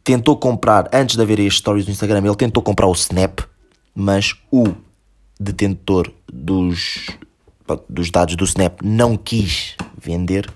Tentou 0.05 0.37
comprar, 0.37 0.87
antes 0.93 1.15
de 1.15 1.21
haver 1.23 1.41
as 1.41 1.55
stories 1.55 1.83
do 1.83 1.89
Instagram, 1.89 2.23
ele 2.23 2.35
tentou 2.35 2.61
comprar 2.61 2.85
o 2.85 2.93
Snap, 2.93 3.39
mas 3.95 4.35
o 4.51 4.67
detentor 5.39 6.11
dos, 6.31 7.07
dos 7.89 8.11
dados 8.11 8.35
do 8.35 8.45
Snap 8.45 8.81
não 8.83 9.17
quis 9.17 9.75
vender 9.97 10.47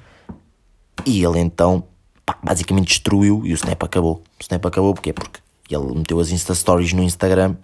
e 1.03 1.25
ele 1.25 1.39
então 1.39 1.83
pá, 2.23 2.37
basicamente 2.43 2.89
destruiu 2.89 3.41
e 3.43 3.51
o 3.51 3.55
Snap 3.55 3.81
acabou. 3.81 4.21
O 4.39 4.41
Snap 4.41 4.63
acabou 4.67 4.93
porque 4.93 5.11
Porque 5.13 5.41
ele 5.67 5.95
meteu 5.95 6.19
as 6.19 6.29
Insta 6.29 6.53
Stories 6.53 6.93
no 6.93 7.01
Instagram 7.01 7.55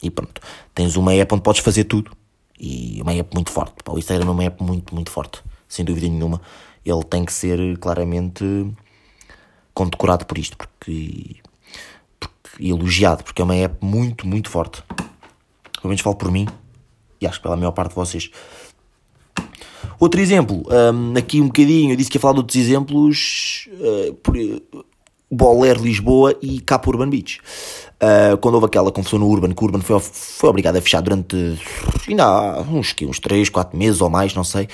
e 0.00 0.10
pronto. 0.10 0.40
Tens 0.72 0.94
uma 0.94 1.12
app 1.12 1.34
onde 1.34 1.42
podes 1.42 1.60
fazer 1.60 1.84
tudo 1.84 2.12
e 2.56 3.02
uma 3.02 3.14
app 3.14 3.34
muito 3.34 3.50
forte. 3.50 3.82
Pá, 3.84 3.92
o 3.92 3.98
Instagram 3.98 4.28
é 4.28 4.30
uma 4.30 4.44
app 4.44 4.62
muito, 4.62 4.94
muito 4.94 5.10
forte, 5.10 5.42
sem 5.68 5.84
dúvida 5.84 6.08
nenhuma. 6.08 6.40
Ele 6.84 7.02
tem 7.02 7.24
que 7.24 7.32
ser 7.32 7.76
claramente 7.78 8.44
condecorado 9.74 10.26
por 10.26 10.38
isto 10.38 10.56
porque, 10.56 11.36
porque, 12.18 12.62
e 12.62 12.70
elogiado, 12.70 13.24
porque 13.24 13.40
é 13.40 13.44
uma 13.44 13.54
app 13.56 13.76
muito, 13.84 14.26
muito 14.26 14.50
forte. 14.50 14.82
Pelo 14.88 15.88
menos 15.88 16.00
falo 16.00 16.16
por 16.16 16.30
mim 16.30 16.46
e 17.20 17.26
acho 17.26 17.38
que 17.38 17.42
pela 17.42 17.56
maior 17.56 17.72
parte 17.72 17.90
de 17.90 17.96
vocês. 17.96 18.30
Outro 19.98 20.20
exemplo, 20.20 20.64
um, 20.68 21.16
aqui 21.16 21.40
um 21.40 21.46
bocadinho, 21.46 21.92
eu 21.92 21.96
disse 21.96 22.10
que 22.10 22.16
ia 22.16 22.20
falar 22.20 22.34
de 22.34 22.40
outros 22.40 22.56
exemplos, 22.56 23.68
uh, 23.78 24.14
por, 24.14 24.36
uh, 24.36 24.84
Boler 25.30 25.80
Lisboa 25.80 26.36
e 26.42 26.60
Capo 26.60 26.90
Urban 26.90 27.08
Beach. 27.08 27.40
Uh, 28.02 28.36
quando 28.38 28.54
houve 28.54 28.66
aquela 28.66 28.92
confusão 28.92 29.18
no 29.18 29.28
Urban, 29.28 29.54
que 29.54 29.62
o 29.62 29.66
Urban 29.66 29.80
foi, 29.80 29.98
foi 30.00 30.50
obrigado 30.50 30.76
a 30.76 30.82
fechar 30.82 31.00
durante 31.00 31.58
ainda 32.06 32.60
uns, 32.62 32.94
uns 33.02 33.18
3, 33.20 33.48
4 33.48 33.78
meses 33.78 34.00
ou 34.00 34.10
mais, 34.10 34.34
não 34.34 34.44
sei, 34.44 34.68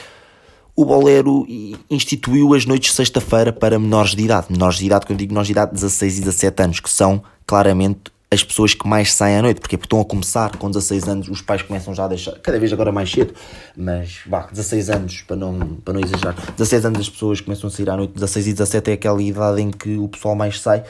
o 0.78 0.84
Bolero 0.84 1.44
instituiu 1.90 2.54
as 2.54 2.64
noites 2.64 2.90
de 2.90 2.96
sexta-feira 2.96 3.52
para 3.52 3.80
menores 3.80 4.14
de 4.14 4.22
idade. 4.22 4.46
Menores 4.48 4.78
de 4.78 4.86
idade, 4.86 5.06
quando 5.06 5.18
digo 5.18 5.32
menores 5.32 5.48
de 5.48 5.50
idade, 5.50 5.72
16 5.72 6.18
e 6.18 6.20
17 6.20 6.62
anos, 6.62 6.78
que 6.78 6.88
são 6.88 7.20
claramente 7.44 8.12
as 8.30 8.44
pessoas 8.44 8.74
que 8.74 8.86
mais 8.86 9.12
saem 9.12 9.38
à 9.38 9.42
noite, 9.42 9.60
porque, 9.60 9.76
porque 9.76 9.86
estão 9.86 10.00
a 10.00 10.04
começar. 10.04 10.56
Com 10.56 10.70
16 10.70 11.08
anos, 11.08 11.28
os 11.28 11.42
pais 11.42 11.62
começam 11.62 11.92
já 11.92 12.04
a 12.04 12.08
deixar, 12.08 12.38
cada 12.38 12.60
vez 12.60 12.72
agora 12.72 12.92
mais 12.92 13.10
cedo, 13.10 13.34
mas 13.76 14.20
vá, 14.24 14.46
16 14.52 14.90
anos, 14.90 15.22
para 15.22 15.34
não, 15.34 15.58
para 15.84 15.94
não 15.94 16.00
exagerar, 16.00 16.36
16 16.56 16.84
anos 16.84 17.00
as 17.00 17.08
pessoas 17.08 17.40
começam 17.40 17.66
a 17.66 17.72
sair 17.72 17.90
à 17.90 17.96
noite, 17.96 18.14
16 18.14 18.46
e 18.46 18.52
17 18.52 18.90
é 18.92 18.94
aquela 18.94 19.20
idade 19.20 19.60
em 19.60 19.72
que 19.72 19.96
o 19.96 20.06
pessoal 20.06 20.36
mais 20.36 20.60
sai, 20.60 20.84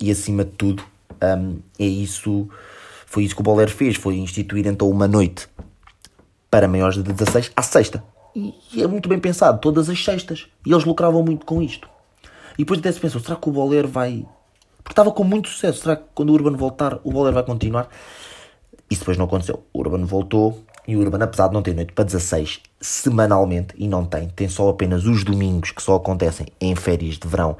e 0.00 0.10
acima 0.10 0.44
de 0.44 0.50
tudo, 0.50 0.82
um, 1.22 1.58
é 1.78 1.86
isso, 1.86 2.48
foi 3.06 3.22
isso 3.22 3.36
que 3.36 3.40
o 3.40 3.44
Bolero 3.44 3.70
fez, 3.70 3.94
foi 3.94 4.16
instituir 4.16 4.66
então 4.66 4.90
uma 4.90 5.06
noite 5.06 5.46
para 6.50 6.66
maiores 6.66 6.96
de 6.96 7.12
16 7.12 7.52
à 7.54 7.62
sexta, 7.62 8.02
e, 8.38 8.54
e 8.74 8.82
é 8.82 8.86
muito 8.86 9.08
bem 9.08 9.18
pensado, 9.18 9.60
todas 9.60 9.88
as 9.90 10.02
sextas, 10.02 10.46
e 10.64 10.72
eles 10.72 10.84
lucravam 10.84 11.22
muito 11.22 11.44
com 11.44 11.60
isto. 11.60 11.88
E 12.54 12.58
depois 12.58 12.80
até 12.80 12.90
se 12.90 13.00
pensou, 13.00 13.20
será 13.20 13.36
que 13.36 13.48
o 13.48 13.52
Bolero 13.52 13.88
vai 13.88 14.26
porque 14.88 14.92
estava 14.92 15.12
com 15.12 15.22
muito 15.22 15.50
sucesso. 15.50 15.82
Será 15.82 15.96
que 15.96 16.04
quando 16.14 16.30
o 16.30 16.32
Urban 16.32 16.56
voltar, 16.56 16.98
o 17.04 17.12
Boller 17.12 17.34
vai 17.34 17.42
continuar? 17.42 17.90
Isso 18.90 19.00
depois 19.00 19.18
não 19.18 19.26
aconteceu. 19.26 19.62
O 19.70 19.80
Urban 19.80 20.06
voltou 20.06 20.64
e 20.86 20.96
o 20.96 21.00
Urban, 21.00 21.22
apesar 21.22 21.48
de 21.48 21.52
não 21.52 21.60
ter 21.60 21.74
noite 21.74 21.92
para 21.92 22.06
16 22.06 22.60
semanalmente, 22.80 23.74
e 23.76 23.86
não 23.86 24.06
tem, 24.06 24.28
tem 24.30 24.48
só 24.48 24.70
apenas 24.70 25.04
os 25.04 25.24
domingos 25.24 25.72
que 25.72 25.82
só 25.82 25.96
acontecem 25.96 26.46
em 26.58 26.74
férias 26.74 27.18
de 27.18 27.28
verão, 27.28 27.58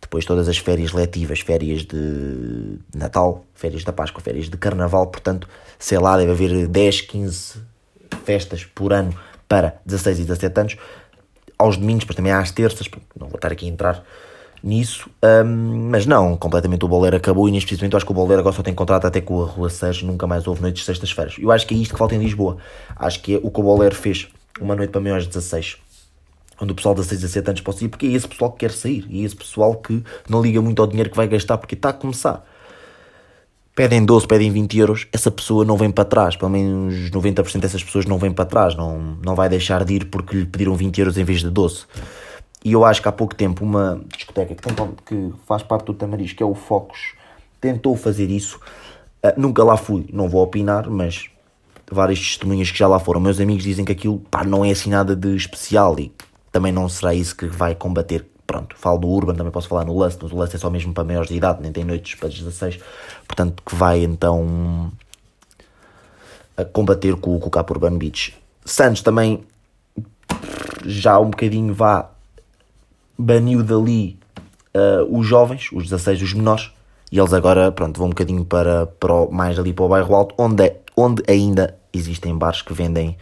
depois 0.00 0.24
todas 0.24 0.48
as 0.48 0.58
férias 0.58 0.92
letivas, 0.92 1.38
férias 1.38 1.82
de 1.82 2.80
Natal, 2.92 3.44
férias 3.54 3.84
da 3.84 3.92
Páscoa, 3.92 4.20
férias 4.20 4.50
de 4.50 4.56
Carnaval, 4.56 5.06
portanto, 5.06 5.48
sei 5.78 5.98
lá, 5.98 6.16
deve 6.16 6.32
haver 6.32 6.66
10, 6.66 7.02
15 7.02 7.62
festas 8.24 8.64
por 8.64 8.92
ano 8.92 9.16
para 9.48 9.80
16 9.86 10.20
e 10.20 10.22
17 10.22 10.60
anos. 10.60 10.76
Aos 11.58 11.76
domingos, 11.76 12.04
mas 12.06 12.16
também 12.16 12.32
às 12.32 12.50
terças, 12.50 12.88
não 13.18 13.28
vou 13.28 13.36
estar 13.36 13.50
aqui 13.50 13.66
a 13.66 13.68
entrar 13.68 14.04
nisso, 14.62 15.08
um, 15.44 15.88
mas 15.90 16.06
não, 16.06 16.36
completamente 16.36 16.84
o 16.84 16.88
Bolero 16.88 17.16
acabou 17.16 17.48
e 17.48 17.52
neste 17.52 17.66
precisamente 17.66 17.92
eu 17.92 17.96
acho 17.98 18.06
que 18.06 18.12
o 18.12 18.14
Bolero 18.14 18.40
agora 18.40 18.54
só 18.54 18.62
tem 18.62 18.74
contrato 18.74 19.06
até 19.06 19.20
com 19.20 19.42
a 19.42 19.46
Rua 19.46 19.70
Sérgio, 19.70 20.06
nunca 20.06 20.26
mais 20.26 20.46
houve 20.46 20.60
noites 20.60 20.80
de 20.80 20.86
sextas-feiras. 20.86 21.36
Eu 21.38 21.50
acho 21.52 21.66
que 21.66 21.74
é 21.74 21.78
isto 21.78 21.92
que 21.92 21.98
falta 21.98 22.14
em 22.14 22.18
Lisboa. 22.18 22.56
Acho 22.96 23.22
que 23.22 23.34
é 23.34 23.40
o 23.42 23.50
que 23.50 23.60
o 23.60 23.62
Bolero 23.62 23.94
fez, 23.94 24.28
uma 24.60 24.74
noite 24.74 24.90
para 24.90 25.00
maiores 25.00 25.24
de 25.24 25.30
16, 25.30 25.76
onde 26.60 26.72
o 26.72 26.74
pessoal 26.74 26.94
de 26.94 27.02
16 27.02 27.20
a 27.20 27.26
17 27.26 27.50
anos 27.50 27.60
pode 27.60 27.78
sair, 27.78 27.88
porque 27.88 28.06
é 28.06 28.10
esse 28.10 28.26
pessoal 28.26 28.52
que 28.52 28.58
quer 28.58 28.72
sair, 28.72 29.06
e 29.08 29.22
é 29.22 29.24
esse 29.24 29.36
pessoal 29.36 29.74
que 29.76 30.02
não 30.28 30.42
liga 30.42 30.60
muito 30.60 30.82
ao 30.82 30.88
dinheiro 30.88 31.10
que 31.10 31.16
vai 31.16 31.28
gastar, 31.28 31.58
porque 31.58 31.74
está 31.74 31.90
a 31.90 31.92
começar. 31.92 32.44
Pedem 33.76 34.06
12, 34.06 34.26
pedem 34.26 34.50
20 34.50 34.78
euros, 34.78 35.06
essa 35.12 35.30
pessoa 35.30 35.62
não 35.62 35.76
vem 35.76 35.90
para 35.90 36.06
trás, 36.06 36.34
pelo 36.34 36.50
menos 36.50 37.10
90% 37.10 37.60
dessas 37.60 37.84
pessoas 37.84 38.06
não 38.06 38.16
vêm 38.16 38.32
para 38.32 38.46
trás, 38.46 38.74
não, 38.74 39.18
não 39.22 39.34
vai 39.34 39.50
deixar 39.50 39.84
de 39.84 39.92
ir 39.92 40.06
porque 40.06 40.34
lhe 40.34 40.46
pediram 40.46 40.74
20 40.74 40.98
euros 40.98 41.18
em 41.18 41.24
vez 41.24 41.40
de 41.40 41.50
12. 41.50 41.84
E 42.64 42.72
eu 42.72 42.86
acho 42.86 43.02
que 43.02 43.08
há 43.08 43.12
pouco 43.12 43.34
tempo 43.34 43.62
uma 43.62 44.00
discoteca 44.16 44.54
que, 44.54 44.62
tem, 44.62 44.74
que 45.04 45.34
faz 45.46 45.62
parte 45.62 45.84
do 45.84 45.92
Tamariz, 45.92 46.32
que 46.32 46.42
é 46.42 46.46
o 46.46 46.54
Focus, 46.54 47.12
tentou 47.60 47.94
fazer 47.98 48.30
isso. 48.30 48.58
Uh, 49.22 49.38
nunca 49.38 49.62
lá 49.62 49.76
fui, 49.76 50.06
não 50.10 50.26
vou 50.26 50.42
opinar, 50.42 50.88
mas 50.88 51.28
várias 51.92 52.18
testemunhas 52.18 52.70
que 52.70 52.78
já 52.78 52.88
lá 52.88 52.98
foram. 52.98 53.20
Meus 53.20 53.38
amigos 53.38 53.62
dizem 53.62 53.84
que 53.84 53.92
aquilo 53.92 54.20
pá, 54.30 54.42
não 54.42 54.64
é 54.64 54.70
assim 54.70 54.88
nada 54.88 55.14
de 55.14 55.36
especial 55.36 56.00
e 56.00 56.10
também 56.50 56.72
não 56.72 56.88
será 56.88 57.12
isso 57.12 57.36
que 57.36 57.46
vai 57.46 57.74
combater. 57.74 58.24
Pronto, 58.46 58.76
falo 58.76 58.98
do 58.98 59.08
Urban, 59.08 59.34
também 59.34 59.50
posso 59.50 59.68
falar 59.68 59.84
no 59.84 59.98
Lust, 59.98 60.18
mas 60.22 60.32
o 60.32 60.36
Lust 60.36 60.54
é 60.54 60.58
só 60.58 60.70
mesmo 60.70 60.94
para 60.94 61.02
maiores 61.02 61.28
de 61.28 61.36
idade, 61.36 61.60
nem 61.60 61.72
tem 61.72 61.84
noites 61.84 62.14
para 62.14 62.28
16, 62.28 62.78
portanto 63.26 63.62
que 63.64 63.74
vai 63.74 64.04
então 64.04 64.92
a 66.56 66.64
combater 66.64 67.16
com, 67.16 67.38
com 67.40 67.48
o 67.48 67.50
Capo 67.50 67.74
Urban 67.74 67.98
Beach. 67.98 68.36
Santos 68.64 69.02
também 69.02 69.44
já 70.84 71.18
um 71.18 71.30
bocadinho 71.30 71.74
vá 71.74 72.10
baniu 73.18 73.62
dali 73.62 74.18
uh, 74.74 75.18
os 75.18 75.26
jovens, 75.26 75.70
os 75.72 75.84
16, 75.84 76.22
os 76.22 76.32
menores, 76.34 76.70
e 77.10 77.18
eles 77.18 77.32
agora, 77.32 77.72
pronto, 77.72 77.98
vão 77.98 78.08
um 78.08 78.10
bocadinho 78.10 78.44
para, 78.44 78.86
para 78.86 79.12
o, 79.12 79.30
mais 79.30 79.58
ali 79.58 79.72
para 79.72 79.84
o 79.84 79.88
bairro 79.88 80.14
alto, 80.14 80.34
onde, 80.38 80.64
é, 80.64 80.80
onde 80.96 81.22
ainda 81.28 81.76
existem 81.92 82.36
bares 82.36 82.62
que 82.62 82.72
vendem 82.72 83.16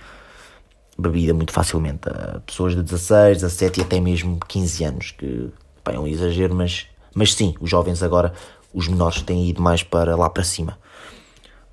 bebida 0.97 1.35
muito 1.35 1.53
facilmente 1.53 2.09
a 2.09 2.41
pessoas 2.47 2.75
de 2.75 2.83
16, 2.83 3.39
17 3.43 3.81
e 3.81 3.83
até 3.83 4.01
mesmo 4.01 4.39
15 4.49 4.85
anos, 4.85 5.11
que 5.13 5.51
é 5.87 5.99
um 5.99 6.07
exagero, 6.07 6.55
mas, 6.55 6.87
mas 7.15 7.35
sim, 7.35 7.55
os 7.61 7.69
jovens 7.69 8.03
agora, 8.03 8.33
os 8.73 8.89
menores 8.89 9.23
têm 9.23 9.49
ido 9.49 9.61
mais 9.61 9.83
para 9.83 10.17
lá 10.17 10.31
para 10.31 10.45
cima, 10.45 10.79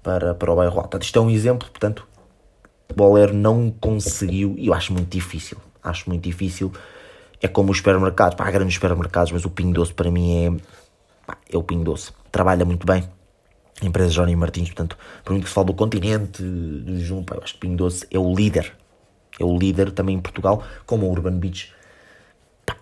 para, 0.04 0.34
para 0.34 0.52
o 0.52 0.56
bairro 0.56 0.80
alto. 0.80 0.98
Isto 0.98 1.20
é 1.20 1.22
um 1.22 1.30
exemplo, 1.30 1.70
portanto, 1.70 2.08
o 2.90 2.94
Bolero 2.94 3.34
não 3.34 3.72
conseguiu, 3.72 4.56
e 4.58 4.68
eu 4.68 4.74
acho 4.74 4.92
muito 4.92 5.10
difícil, 5.10 5.58
acho 5.84 6.10
muito 6.10 6.24
difícil 6.24 6.72
é 7.42 7.48
como 7.48 7.72
os 7.72 7.78
supermercados, 7.78 8.36
pá, 8.36 8.48
há 8.48 8.52
grandes 8.52 8.76
supermercados, 8.76 9.32
mas 9.32 9.44
o 9.46 9.50
Pingo 9.50 9.74
Doce 9.74 9.94
para 9.94 10.12
mim 10.12 10.46
é, 10.46 10.52
pá, 11.26 11.38
é 11.52 11.58
o 11.58 11.64
Pingo 11.64 11.84
Doce. 11.84 12.12
Trabalha 12.32 12.64
muito 12.64 12.86
bem. 12.86 13.04
Empresa 13.82 14.12
Johnny 14.12 14.36
Martins, 14.36 14.68
portanto, 14.68 14.96
por 15.24 15.32
muito 15.32 15.46
que 15.46 15.50
se 15.50 15.56
fale 15.56 15.68
do 15.68 15.74
continente, 15.74 16.44
do 16.44 17.00
Jumbo, 17.00 17.24
pá, 17.24 17.36
eu 17.36 17.44
acho 17.44 17.54
que 17.54 17.60
Pingo 17.62 17.78
Doce 17.78 18.06
é 18.12 18.20
o 18.20 18.34
líder. 18.36 18.72
É 19.42 19.46
o 19.46 19.58
líder 19.58 19.92
também 19.92 20.16
em 20.16 20.20
Portugal, 20.20 20.64
como 20.86 21.08
o 21.08 21.12
Urban 21.12 21.38
Beach. 21.38 21.74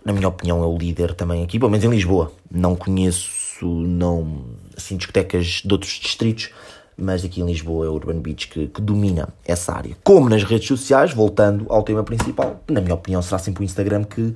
Na 0.06 0.14
minha 0.14 0.28
opinião, 0.28 0.62
é 0.62 0.66
o 0.66 0.78
líder 0.78 1.14
também 1.14 1.44
aqui, 1.44 1.58
pelo 1.58 1.72
menos 1.72 1.86
em 1.86 1.90
Lisboa. 1.90 2.32
Não 2.52 2.76
conheço, 2.76 3.66
não, 3.66 4.46
assim, 4.76 4.98
discotecas 4.98 5.62
de 5.66 5.74
outros 5.74 5.94
distritos, 5.94 6.52
mas 6.98 7.24
aqui 7.24 7.42
em 7.42 7.46
Lisboa 7.46 7.86
é 7.86 7.90
o 7.90 7.94
Urban 7.94 8.20
Beach 8.20 8.48
que, 8.48 8.68
que, 8.68 8.82
domina 8.82 9.30
essa 9.46 9.74
área. 9.74 9.96
Como 10.04 10.30
nas 10.30 10.44
redes 10.44 10.68
sociais, 10.68 11.14
voltando 11.14 11.66
ao 11.70 11.84
tema 11.84 12.04
principal, 12.04 12.62
na 12.70 12.82
minha 12.82 12.94
opinião 12.94 13.22
será 13.22 13.40
sempre 13.40 13.64
o 13.64 13.66
Instagram 13.66 14.04
que 14.04 14.34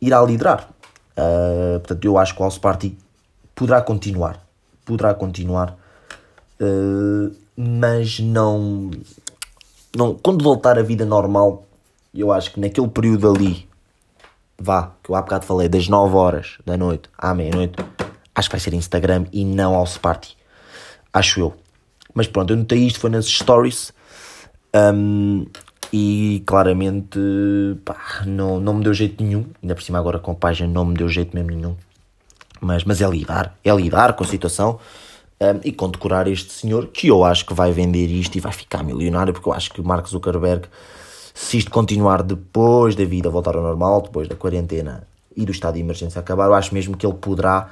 irá 0.00 0.22
liderar. 0.22 0.70
Uh, 1.16 1.80
portanto, 1.80 2.04
eu 2.04 2.18
acho 2.18 2.34
que 2.34 2.40
o 2.40 2.42
House 2.42 2.58
Party 2.58 2.96
poderá 3.54 3.80
continuar, 3.80 4.46
poderá 4.84 5.14
continuar, 5.14 5.76
uh, 6.60 7.34
mas 7.56 8.20
não, 8.20 8.90
não. 9.94 10.14
Quando 10.14 10.42
voltar 10.42 10.78
a 10.78 10.82
vida 10.82 11.04
normal, 11.04 11.64
eu 12.14 12.32
acho 12.32 12.52
que 12.52 12.60
naquele 12.60 12.88
período 12.88 13.30
ali, 13.30 13.68
vá, 14.58 14.92
que 15.02 15.10
eu 15.10 15.14
há 15.14 15.22
bocado 15.22 15.44
falei, 15.44 15.68
das 15.68 15.88
9 15.88 16.14
horas 16.14 16.58
da 16.64 16.76
noite 16.76 17.08
à 17.18 17.34
meia-noite, 17.34 17.76
acho 18.34 18.48
que 18.48 18.54
vai 18.56 18.60
ser 18.60 18.74
Instagram 18.74 19.26
e 19.32 19.44
não 19.44 19.72
House 19.72 19.98
Party 19.98 20.36
acho 21.16 21.40
eu. 21.40 21.54
Mas 22.14 22.26
pronto, 22.26 22.52
eu 22.52 22.56
notei 22.56 22.78
isto, 22.80 23.00
foi 23.00 23.10
nas 23.10 23.26
stories 23.26 23.92
um, 24.74 25.46
e 25.92 26.42
claramente 26.46 27.18
pá, 27.84 28.22
não, 28.26 28.60
não 28.60 28.74
me 28.74 28.84
deu 28.84 28.92
jeito 28.92 29.22
nenhum. 29.22 29.46
Ainda 29.62 29.74
por 29.74 29.82
cima, 29.82 29.98
agora 29.98 30.18
com 30.18 30.32
a 30.32 30.34
página, 30.34 30.68
não 30.68 30.84
me 30.84 30.94
deu 30.94 31.08
jeito 31.08 31.34
mesmo 31.34 31.50
nenhum. 31.50 31.76
Mas, 32.60 32.84
mas 32.84 33.00
é 33.00 33.08
lidar, 33.08 33.56
é 33.64 33.74
lidar 33.74 34.14
com 34.14 34.24
a 34.24 34.26
situação 34.26 34.78
um, 35.40 35.60
e 35.64 35.72
condecorar 35.72 36.26
este 36.28 36.52
senhor 36.52 36.88
que 36.88 37.08
eu 37.08 37.24
acho 37.24 37.44
que 37.46 37.54
vai 37.54 37.72
vender 37.72 38.06
isto 38.06 38.36
e 38.36 38.40
vai 38.40 38.52
ficar 38.52 38.82
milionário, 38.82 39.32
porque 39.32 39.48
eu 39.48 39.52
acho 39.52 39.70
que 39.72 39.80
o 39.80 39.84
Mark 39.84 40.06
Zuckerberg, 40.06 40.68
se 41.34 41.58
isto 41.58 41.70
continuar 41.70 42.22
depois 42.22 42.94
da 42.94 43.04
vida 43.04 43.28
voltar 43.28 43.56
ao 43.56 43.62
normal, 43.62 44.02
depois 44.02 44.28
da 44.28 44.34
quarentena 44.34 45.06
e 45.36 45.44
do 45.44 45.52
estado 45.52 45.74
de 45.74 45.80
emergência 45.80 46.18
acabar, 46.18 46.46
eu 46.46 46.54
acho 46.54 46.72
mesmo 46.72 46.96
que 46.96 47.06
ele 47.06 47.14
poderá, 47.14 47.68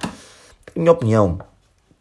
na 0.75 0.83
minha 0.83 0.93
opinião, 0.93 1.39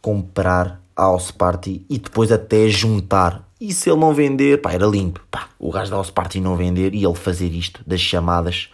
comprar 0.02 0.82
House 0.98 1.32
Party 1.32 1.86
e 1.90 1.98
depois 1.98 2.32
até 2.32 2.68
juntar. 2.68 3.48
E 3.60 3.74
se 3.74 3.90
ele 3.90 4.00
não 4.00 4.14
vender, 4.14 4.62
pá, 4.62 4.74
era 4.74 4.86
lindo. 4.86 5.22
Pá, 5.32 5.48
o 5.58 5.72
gajo 5.72 5.90
da 5.90 5.96
House 5.96 6.12
Party 6.12 6.42
não 6.42 6.58
vender 6.58 6.94
e 6.94 7.06
ele 7.06 7.16
fazer 7.16 7.48
isto 7.54 7.82
das 7.88 8.02
chamadas 8.02 8.70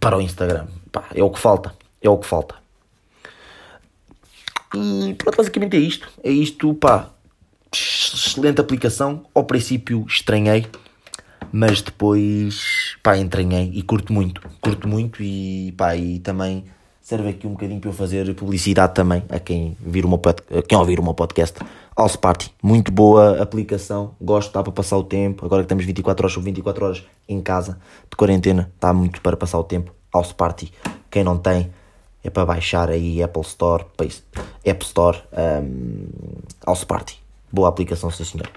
para 0.00 0.16
o 0.16 0.22
Instagram. 0.22 0.66
Pá, 0.90 1.04
é 1.14 1.22
o 1.22 1.30
que 1.30 1.38
falta. 1.38 1.74
É 2.00 2.08
o 2.08 2.16
que 2.16 2.26
falta. 2.26 2.54
E 4.74 5.14
pronto, 5.14 5.36
basicamente 5.36 5.76
é 5.76 5.80
isto. 5.80 6.08
É 6.22 6.30
isto, 6.30 6.74
pá. 6.74 7.10
Excelente 7.72 8.60
aplicação. 8.60 9.26
Ao 9.34 9.44
princípio 9.44 10.04
estranhei, 10.08 10.66
mas 11.52 11.82
depois, 11.82 12.96
pá, 13.02 13.16
entranhei 13.16 13.70
e 13.74 13.82
curto 13.82 14.12
muito. 14.12 14.40
Curto 14.60 14.88
muito 14.88 15.22
e, 15.22 15.72
pá, 15.76 15.96
e 15.96 16.18
também 16.18 16.64
serve 17.08 17.30
aqui 17.30 17.46
um 17.46 17.52
bocadinho 17.52 17.80
para 17.80 17.88
eu 17.88 17.94
fazer 17.94 18.34
publicidade 18.34 18.94
também 18.94 19.22
a 19.30 19.40
quem, 19.40 19.74
vir 19.80 20.04
uma, 20.04 20.16
a 20.18 20.62
quem 20.62 20.76
ouvir 20.76 21.00
o 21.00 21.02
meu 21.02 21.14
podcast. 21.14 21.58
House 21.96 22.16
Party, 22.16 22.54
muito 22.62 22.92
boa 22.92 23.42
aplicação, 23.42 24.14
gosto, 24.20 24.52
dá 24.52 24.62
para 24.62 24.72
passar 24.72 24.98
o 24.98 25.02
tempo. 25.02 25.46
Agora 25.46 25.62
que 25.62 25.64
estamos 25.64 25.86
24 25.86 26.22
horas 26.22 26.32
sobre 26.32 26.50
24 26.50 26.84
horas 26.84 27.04
em 27.26 27.40
casa, 27.40 27.78
de 28.10 28.16
quarentena, 28.16 28.70
está 28.74 28.92
muito 28.92 29.22
para 29.22 29.38
passar 29.38 29.58
o 29.58 29.64
tempo. 29.64 29.90
House 30.14 30.32
Party, 30.32 30.70
quem 31.10 31.24
não 31.24 31.38
tem, 31.38 31.70
é 32.22 32.30
para 32.30 32.44
baixar 32.44 32.90
aí 32.90 33.22
Apple 33.22 33.42
Store, 33.42 33.84
App 34.64 34.84
Store, 34.84 35.18
um, 35.32 36.06
House 36.66 36.84
Party. 36.84 37.20
Boa 37.52 37.68
aplicação, 37.68 38.10
sim 38.10 38.24
senhor. 38.24 38.48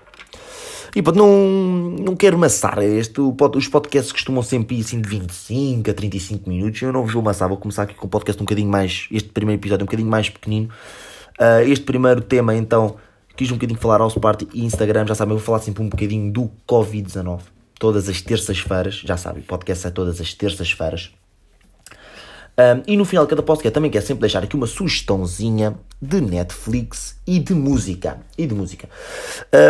E 0.93 1.01
pronto, 1.01 1.19
não, 1.19 1.95
não 2.03 2.15
quero 2.15 2.37
maçar. 2.37 2.81
Este, 2.83 3.21
os 3.21 3.67
podcasts 3.67 4.11
costumam 4.11 4.43
sempre 4.43 4.77
ir 4.77 4.81
assim 4.81 4.99
de 4.99 5.07
25 5.07 5.89
a 5.89 5.93
35 5.93 6.49
minutos. 6.49 6.81
Eu 6.81 6.91
não 6.91 7.03
vos 7.03 7.13
vou 7.13 7.23
maçar, 7.23 7.47
vou 7.47 7.57
começar 7.57 7.83
aqui 7.83 7.93
com 7.93 8.07
um 8.07 8.09
podcast 8.09 8.41
um 8.41 8.45
bocadinho 8.45 8.69
mais. 8.69 9.07
Este 9.09 9.29
primeiro 9.29 9.61
episódio 9.61 9.83
um 9.83 9.87
bocadinho 9.87 10.09
mais 10.09 10.29
pequenino. 10.29 10.69
Uh, 11.39 11.61
este 11.65 11.85
primeiro 11.85 12.21
tema, 12.21 12.53
então, 12.55 12.97
quis 13.37 13.49
um 13.51 13.55
bocadinho 13.55 13.79
falar 13.79 14.01
ao 14.01 14.09
Sport 14.09 14.43
e 14.53 14.65
Instagram. 14.65 15.07
Já 15.07 15.15
sabem, 15.15 15.33
eu 15.33 15.37
vou 15.37 15.45
falar 15.45 15.59
sempre 15.59 15.81
um 15.81 15.87
bocadinho 15.87 16.31
do 16.31 16.51
Covid-19. 16.67 17.39
Todas 17.79 18.09
as 18.09 18.21
terças-feiras, 18.21 18.95
já 18.95 19.15
sabem, 19.15 19.41
o 19.41 19.45
podcast 19.45 19.87
é 19.87 19.91
todas 19.91 20.19
as 20.19 20.33
terças-feiras. 20.33 21.11
Um, 22.61 22.83
e 22.85 22.95
no 22.95 23.05
final 23.05 23.25
de 23.25 23.31
cada 23.31 23.41
podcast 23.41 23.73
também 23.73 23.89
quero 23.89 24.05
sempre 24.05 24.21
deixar 24.21 24.43
aqui 24.43 24.55
uma 24.55 24.67
sugestãozinha 24.67 25.75
de 25.99 26.21
Netflix 26.21 27.19
e 27.25 27.39
de 27.39 27.55
música. 27.55 28.19
E 28.37 28.45
de 28.45 28.53
música. 28.53 28.87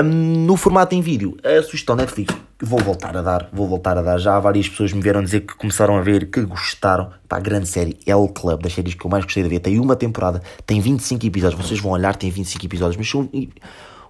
Um, 0.04 0.46
no 0.46 0.58
formato 0.58 0.94
em 0.94 1.00
vídeo, 1.00 1.38
a 1.42 1.64
sugestão 1.64 1.96
Netflix, 1.96 2.36
vou 2.62 2.80
voltar 2.80 3.16
a 3.16 3.22
dar, 3.22 3.50
vou 3.54 3.66
voltar 3.66 3.98
a 3.98 4.02
dar. 4.02 4.18
Já 4.18 4.38
várias 4.42 4.68
pessoas 4.68 4.92
me 4.92 5.02
vieram 5.02 5.24
dizer 5.24 5.42
que 5.42 5.56
começaram 5.56 5.96
a 5.96 6.02
ver, 6.02 6.30
que 6.30 6.42
gostaram. 6.42 7.12
Pá, 7.30 7.40
grande 7.40 7.68
série, 7.68 7.98
L 8.06 8.28
Club, 8.28 8.62
das 8.62 8.74
séries 8.74 8.94
que 8.94 9.06
eu 9.06 9.10
mais 9.10 9.24
gostei 9.24 9.44
de 9.44 9.48
ver. 9.48 9.60
Tem 9.60 9.80
uma 9.80 9.96
temporada, 9.96 10.42
tem 10.66 10.82
25 10.82 11.26
episódios. 11.26 11.66
Vocês 11.66 11.80
vão 11.80 11.94
olhar, 11.94 12.16
tem 12.18 12.30
25 12.30 12.66
episódios, 12.66 12.98
mas 12.98 13.10
são... 13.10 13.30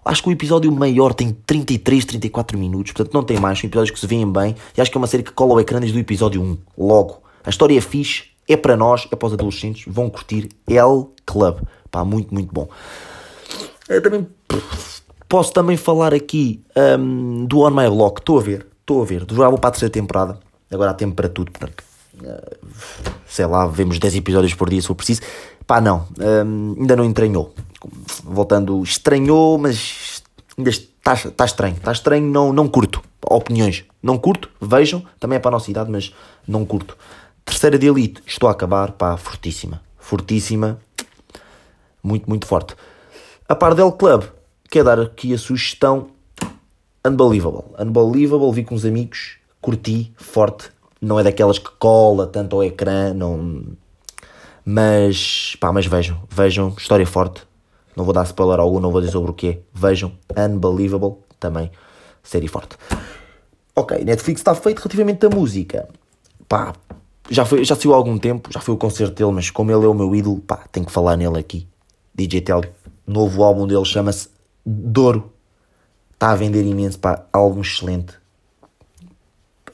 Acho 0.03 0.23
que 0.23 0.29
o 0.29 0.31
episódio 0.31 0.71
maior 0.71 1.13
tem 1.13 1.31
33, 1.45 2.05
34 2.05 2.57
minutos, 2.57 2.91
portanto 2.91 3.13
não 3.13 3.21
tem 3.21 3.39
mais, 3.39 3.59
são 3.59 3.67
episódios 3.67 3.91
que 3.91 3.99
se 3.99 4.07
veem 4.07 4.31
bem, 4.31 4.55
e 4.75 4.81
acho 4.81 4.89
que 4.89 4.97
é 4.97 4.99
uma 4.99 5.05
série 5.05 5.21
que 5.21 5.31
cola 5.31 5.53
o 5.53 5.59
ecrã 5.59 5.79
desde 5.79 5.95
o 5.95 6.01
episódio 6.01 6.41
1, 6.41 6.57
logo. 6.75 7.21
A 7.43 7.51
história 7.51 7.77
é 7.77 7.81
fixe, 7.81 8.30
é 8.53 8.57
para 8.57 8.75
nós, 8.75 9.07
é 9.11 9.15
para 9.15 9.27
os 9.27 9.33
adolescentes, 9.33 9.83
vão 9.87 10.09
curtir 10.09 10.49
L 10.67 11.07
Club. 11.25 11.59
Pá, 11.89 12.03
muito, 12.05 12.33
muito 12.33 12.53
bom. 12.53 12.67
Eu 13.87 14.01
também 14.01 14.27
posso 15.27 15.53
também 15.53 15.77
falar 15.77 16.13
aqui 16.13 16.61
um, 16.99 17.45
do 17.45 17.61
On 17.61 17.71
My 17.71 17.89
Block. 17.89 18.19
Estou 18.19 18.39
a 18.39 18.41
ver, 18.41 18.67
estou 18.81 19.01
a 19.01 19.05
ver. 19.05 19.25
Já 19.29 19.49
vou 19.49 19.57
para 19.57 19.69
a 19.69 19.71
terceira 19.71 19.91
temporada. 19.91 20.39
Agora 20.71 20.91
há 20.91 20.93
tempo 20.93 21.15
para 21.15 21.29
tudo, 21.29 21.51
portanto. 21.51 21.83
Uh, 22.21 23.11
sei 23.25 23.45
lá, 23.45 23.65
vemos 23.65 23.97
10 23.97 24.15
episódios 24.15 24.53
por 24.53 24.69
dia 24.69 24.81
se 24.81 24.87
for 24.87 24.95
preciso. 24.95 25.21
Pá, 25.65 25.79
não, 25.79 26.07
um, 26.19 26.75
ainda 26.79 26.95
não 26.95 27.05
entranhou. 27.05 27.53
Voltando, 28.23 28.83
estranhou, 28.83 29.57
mas 29.57 30.21
ainda 30.57 30.69
está, 30.69 31.13
está 31.13 31.45
estranho. 31.45 31.75
Está 31.75 31.91
estranho, 31.91 32.27
não, 32.27 32.51
não 32.51 32.67
curto. 32.67 33.01
Opiniões, 33.23 33.85
não 34.01 34.17
curto, 34.17 34.49
vejam, 34.59 35.03
também 35.19 35.37
é 35.37 35.39
para 35.39 35.49
a 35.49 35.53
nossa 35.53 35.69
idade, 35.69 35.89
mas 35.89 36.13
não 36.47 36.65
curto. 36.65 36.97
Terceira 37.45 37.77
de 37.77 37.87
Elite, 37.87 38.21
estou 38.25 38.49
a 38.49 38.51
acabar, 38.51 38.93
pá, 38.93 39.17
fortíssima. 39.17 39.81
Fortíssima. 39.97 40.79
Muito, 42.03 42.29
muito 42.29 42.45
forte. 42.47 42.75
A 43.47 43.55
par 43.55 43.75
del 43.75 43.91
Club, 43.91 44.23
quer 44.69 44.83
dar 44.83 44.99
aqui 44.99 45.33
a 45.33 45.37
sugestão 45.37 46.09
Unbelievable. 47.05 47.63
Unbelievable, 47.79 48.51
vi 48.51 48.63
com 48.63 48.75
os 48.75 48.85
amigos, 48.85 49.37
curti, 49.59 50.13
forte. 50.17 50.69
Não 51.01 51.19
é 51.19 51.23
daquelas 51.23 51.57
que 51.57 51.69
cola 51.79 52.27
tanto 52.27 52.55
ao 52.55 52.63
ecrã, 52.63 53.13
não... 53.13 53.63
Mas, 54.63 55.57
pá, 55.59 55.73
mas 55.73 55.87
vejam, 55.87 56.21
vejam, 56.29 56.75
história 56.77 57.07
forte. 57.07 57.41
Não 57.95 58.05
vou 58.05 58.13
dar 58.13 58.23
spoiler 58.23 58.59
algum, 58.59 58.79
não 58.79 58.91
vou 58.91 59.01
dizer 59.01 59.13
sobre 59.13 59.31
o 59.31 59.33
quê. 59.33 59.61
Vejam, 59.73 60.11
Unbelievable, 60.37 61.15
também, 61.39 61.71
série 62.21 62.47
forte. 62.47 62.77
Ok, 63.75 64.03
Netflix 64.03 64.41
está 64.41 64.53
feito 64.53 64.77
relativamente 64.77 65.25
à 65.25 65.29
música. 65.29 65.89
Pá, 66.47 66.73
já, 67.31 67.45
foi, 67.45 67.63
já 67.63 67.75
saiu 67.75 67.93
há 67.93 67.95
algum 67.95 68.17
tempo, 68.17 68.51
já 68.51 68.59
foi 68.59 68.75
o 68.75 68.77
concerto 68.77 69.15
dele, 69.15 69.31
mas 69.31 69.49
como 69.49 69.71
ele 69.71 69.85
é 69.85 69.87
o 69.87 69.93
meu 69.93 70.13
ídolo, 70.13 70.39
pá, 70.41 70.65
tenho 70.69 70.85
que 70.85 70.91
falar 70.91 71.15
nele 71.15 71.39
aqui. 71.39 71.65
DJ 72.13 72.41
Telly, 72.41 72.69
novo 73.07 73.41
álbum 73.41 73.65
dele 73.65 73.85
chama-se 73.85 74.29
Douro. 74.65 75.31
Está 76.13 76.31
a 76.31 76.35
vender 76.35 76.63
imenso, 76.63 76.99
pá, 76.99 77.25
álbum 77.31 77.61
excelente. 77.61 78.13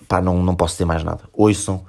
Pá, 0.08 0.22
não, 0.22 0.42
não 0.44 0.56
posso 0.56 0.76
dizer 0.76 0.86
mais 0.86 1.04
nada. 1.04 1.24
Ouçam, 1.34 1.84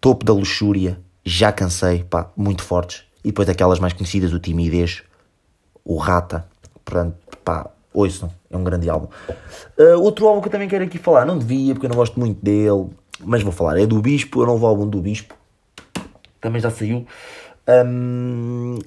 Topo 0.00 0.24
da 0.24 0.32
Luxúria, 0.32 0.98
Já 1.22 1.52
Cansei, 1.52 2.02
pá, 2.02 2.30
muito 2.34 2.62
fortes. 2.64 3.04
E 3.22 3.28
depois 3.28 3.48
aquelas 3.50 3.78
mais 3.78 3.92
conhecidas, 3.92 4.32
o 4.32 4.40
Timidez, 4.40 5.02
o 5.84 5.98
Rata, 5.98 6.48
portanto, 6.82 7.16
pá, 7.44 7.70
ouçam, 7.92 8.32
é 8.50 8.56
um 8.56 8.64
grande 8.64 8.88
álbum. 8.88 9.08
Uh, 9.78 10.00
outro 10.00 10.26
álbum 10.26 10.40
que 10.40 10.48
eu 10.48 10.52
também 10.52 10.68
quero 10.68 10.84
aqui 10.84 10.96
falar, 10.96 11.26
não 11.26 11.38
devia, 11.38 11.74
porque 11.74 11.84
eu 11.84 11.90
não 11.90 11.96
gosto 11.96 12.18
muito 12.18 12.42
dele, 12.42 12.88
mas 13.24 13.42
vou 13.42 13.52
falar, 13.52 13.78
é 13.78 13.86
do 13.86 14.00
Bispo, 14.00 14.42
eu 14.42 14.46
não 14.46 14.56
vou 14.56 14.68
ao 14.68 14.74
álbum 14.74 14.88
do 14.88 15.00
Bispo, 15.00 15.34
também 16.40 16.60
já 16.60 16.70
saiu. 16.70 17.06
Um, 17.68 18.78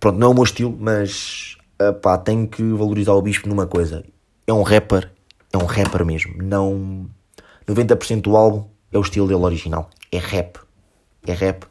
pronto, 0.00 0.18
não 0.18 0.28
é 0.28 0.30
o 0.30 0.34
meu 0.34 0.44
estilo, 0.44 0.76
mas 0.78 1.56
pá, 2.00 2.18
tenho 2.18 2.46
que 2.48 2.62
valorizar 2.62 3.12
o 3.12 3.22
Bispo 3.22 3.48
numa 3.48 3.66
coisa. 3.66 4.04
É 4.46 4.52
um 4.52 4.62
rapper, 4.62 5.10
é 5.52 5.58
um 5.58 5.66
rapper 5.66 6.04
mesmo. 6.04 6.42
Não 6.42 7.06
90% 7.66 8.22
do 8.22 8.36
álbum 8.36 8.64
é 8.90 8.98
o 8.98 9.00
estilo 9.00 9.26
dele 9.26 9.42
original. 9.42 9.88
É 10.10 10.18
rap. 10.18 10.58
É 11.26 11.32
rap. 11.32 11.64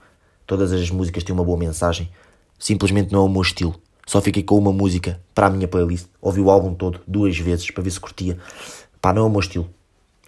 Todas 0.45 0.71
as 0.71 0.89
músicas 0.89 1.23
têm 1.23 1.34
uma 1.34 1.43
boa 1.43 1.57
mensagem. 1.57 2.10
Simplesmente 2.57 3.12
não 3.12 3.21
é 3.21 3.23
o 3.23 3.29
meu 3.29 3.41
estilo. 3.41 3.75
Só 4.05 4.21
fiquei 4.21 4.43
com 4.43 4.57
uma 4.57 4.71
música 4.71 5.21
para 5.34 5.47
a 5.47 5.49
minha 5.49 5.67
playlist. 5.67 6.07
Ouvi 6.21 6.41
o 6.41 6.49
álbum 6.49 6.73
todo 6.73 7.01
duas 7.07 7.38
vezes 7.38 7.69
para 7.71 7.84
ver 7.84 7.91
se 7.91 7.99
curtia. 7.99 8.38
Pá, 9.01 9.13
não 9.13 9.23
é 9.23 9.25
o 9.25 9.29
meu 9.29 9.39
estilo. 9.39 9.69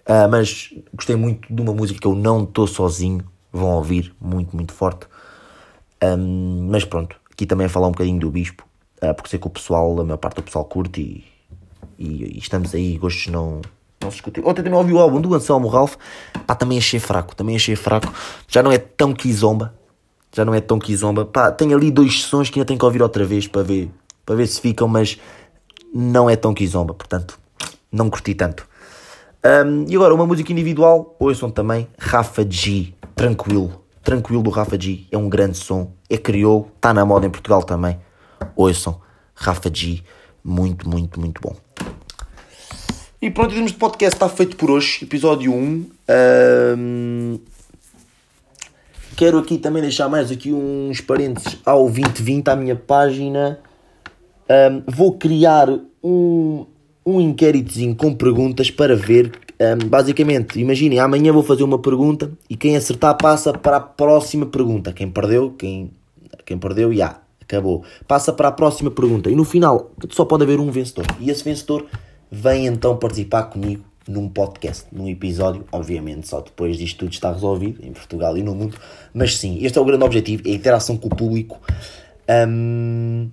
Uh, 0.06 0.28
mas 0.30 0.74
gostei 0.92 1.16
muito 1.16 1.52
de 1.52 1.62
uma 1.62 1.72
música 1.72 1.98
que 1.98 2.06
eu 2.06 2.14
não 2.14 2.44
estou 2.44 2.66
sozinho. 2.66 3.24
Vão 3.52 3.70
ouvir, 3.70 4.14
muito, 4.20 4.54
muito 4.54 4.72
forte. 4.72 5.06
Um, 6.02 6.68
mas 6.70 6.84
pronto, 6.84 7.16
aqui 7.30 7.46
também 7.46 7.66
a 7.66 7.70
falar 7.70 7.88
um 7.88 7.92
bocadinho 7.92 8.20
do 8.20 8.30
Bispo, 8.30 8.64
uh, 9.02 9.14
porque 9.14 9.30
sei 9.30 9.38
que 9.38 9.46
o 9.46 9.50
pessoal, 9.50 10.00
a 10.00 10.04
maior 10.04 10.18
parte 10.18 10.36
do 10.36 10.42
pessoal 10.42 10.64
curte 10.64 11.00
e, 11.00 11.24
e, 11.98 12.36
e 12.36 12.38
estamos 12.38 12.74
aí, 12.74 12.98
gostos 12.98 13.28
não, 13.28 13.62
não 14.00 14.10
se 14.10 14.16
discutem. 14.16 14.44
Ontem 14.44 14.62
também 14.62 14.78
ouvi 14.78 14.92
o 14.92 14.98
álbum 14.98 15.20
do 15.20 15.34
Anselmo 15.34 15.68
Ralph, 15.68 15.96
pá, 16.46 16.54
também 16.54 16.78
achei 16.78 17.00
fraco, 17.00 17.34
também 17.34 17.56
achei 17.56 17.76
fraco. 17.76 18.12
Já 18.46 18.62
não 18.62 18.70
é 18.70 18.78
tão 18.78 19.14
kizomba, 19.14 19.74
já 20.32 20.44
não 20.44 20.54
é 20.54 20.60
tão 20.60 20.78
kizomba. 20.78 21.24
Pá, 21.24 21.50
tem 21.50 21.72
ali 21.72 21.90
dois 21.90 22.22
sons 22.22 22.50
que 22.50 22.58
ainda 22.58 22.66
tenho 22.66 22.78
que 22.78 22.84
ouvir 22.84 23.02
outra 23.02 23.24
vez 23.24 23.46
para 23.46 23.62
ver, 23.62 23.90
para 24.26 24.34
ver 24.34 24.46
se 24.46 24.60
ficam, 24.60 24.86
mas 24.86 25.18
não 25.94 26.28
é 26.28 26.36
tão 26.36 26.52
kizomba, 26.52 26.92
portanto, 26.92 27.38
não 27.90 28.10
curti 28.10 28.34
tanto. 28.34 28.68
Um, 29.44 29.84
e 29.88 29.94
agora, 29.94 30.14
uma 30.14 30.26
música 30.26 30.50
individual, 30.52 31.14
ouçam 31.18 31.50
também 31.50 31.86
Rafa 31.98 32.46
G, 32.48 32.94
Tranquilo. 33.14 33.84
Tranquilo 34.02 34.42
do 34.42 34.50
Rafa 34.50 34.78
G, 34.78 35.06
é 35.10 35.16
um 35.16 35.28
grande 35.28 35.56
som, 35.56 35.92
é 36.10 36.16
crioulo, 36.18 36.70
está 36.76 36.92
na 36.92 37.04
moda 37.06 37.26
em 37.26 37.30
Portugal 37.30 37.62
também. 37.62 37.98
Ouçam, 38.54 39.00
Rafa 39.34 39.70
G, 39.72 40.02
muito, 40.42 40.88
muito, 40.88 41.18
muito 41.18 41.40
bom. 41.40 41.56
E 43.20 43.30
pronto, 43.30 43.54
o 43.54 43.64
de 43.64 43.72
podcast 43.72 44.16
está 44.16 44.28
feito 44.28 44.56
por 44.56 44.70
hoje, 44.70 45.04
episódio 45.04 45.52
1. 45.54 45.86
Um, 46.76 47.38
quero 49.16 49.38
aqui 49.38 49.56
também 49.56 49.80
deixar 49.80 50.08
mais 50.10 50.30
aqui 50.30 50.52
uns 50.52 51.00
parênteses 51.00 51.58
ao 51.64 51.84
2020, 51.84 52.48
à 52.48 52.56
minha 52.56 52.76
página. 52.76 53.58
Um, 54.50 54.82
vou 54.86 55.16
criar 55.16 55.70
um, 56.02 56.66
um 57.04 57.20
inquéritozinho 57.20 57.94
com 57.94 58.14
perguntas 58.14 58.70
para 58.70 58.96
ver. 58.96 59.32
Um, 59.60 59.88
basicamente, 59.88 60.60
imaginem, 60.60 60.98
amanhã 60.98 61.32
vou 61.32 61.42
fazer 61.42 61.62
uma 61.62 61.78
pergunta 61.78 62.32
e 62.50 62.56
quem 62.56 62.76
acertar 62.76 63.16
passa 63.16 63.52
para 63.52 63.76
a 63.76 63.80
próxima 63.80 64.46
pergunta. 64.46 64.92
Quem 64.92 65.10
perdeu, 65.10 65.52
quem, 65.52 65.90
quem 66.44 66.58
perdeu, 66.58 66.92
já, 66.92 67.20
acabou. 67.40 67.84
Passa 68.08 68.32
para 68.32 68.48
a 68.48 68.52
próxima 68.52 68.90
pergunta. 68.90 69.30
E 69.30 69.36
no 69.36 69.44
final 69.44 69.92
só 70.10 70.24
pode 70.24 70.42
haver 70.44 70.58
um 70.58 70.70
vencedor. 70.70 71.06
E 71.20 71.30
esse 71.30 71.44
vencedor 71.44 71.86
vem 72.30 72.66
então 72.66 72.96
participar 72.96 73.44
comigo 73.44 73.84
num 74.08 74.28
podcast, 74.28 74.86
num 74.92 75.08
episódio, 75.08 75.64
obviamente, 75.72 76.28
só 76.28 76.40
depois 76.40 76.76
disto 76.76 76.98
tudo 76.98 77.12
está 77.12 77.32
resolvido, 77.32 77.82
em 77.82 77.92
Portugal 77.92 78.36
e 78.36 78.42
no 78.42 78.54
mundo. 78.54 78.76
Mas 79.12 79.38
sim, 79.38 79.64
este 79.64 79.78
é 79.78 79.80
o 79.80 79.84
grande 79.84 80.04
objetivo, 80.04 80.42
é 80.46 80.50
a 80.50 80.54
interação 80.54 80.96
com 80.96 81.06
o 81.08 81.10
público. 81.10 81.60
Um, 82.48 83.30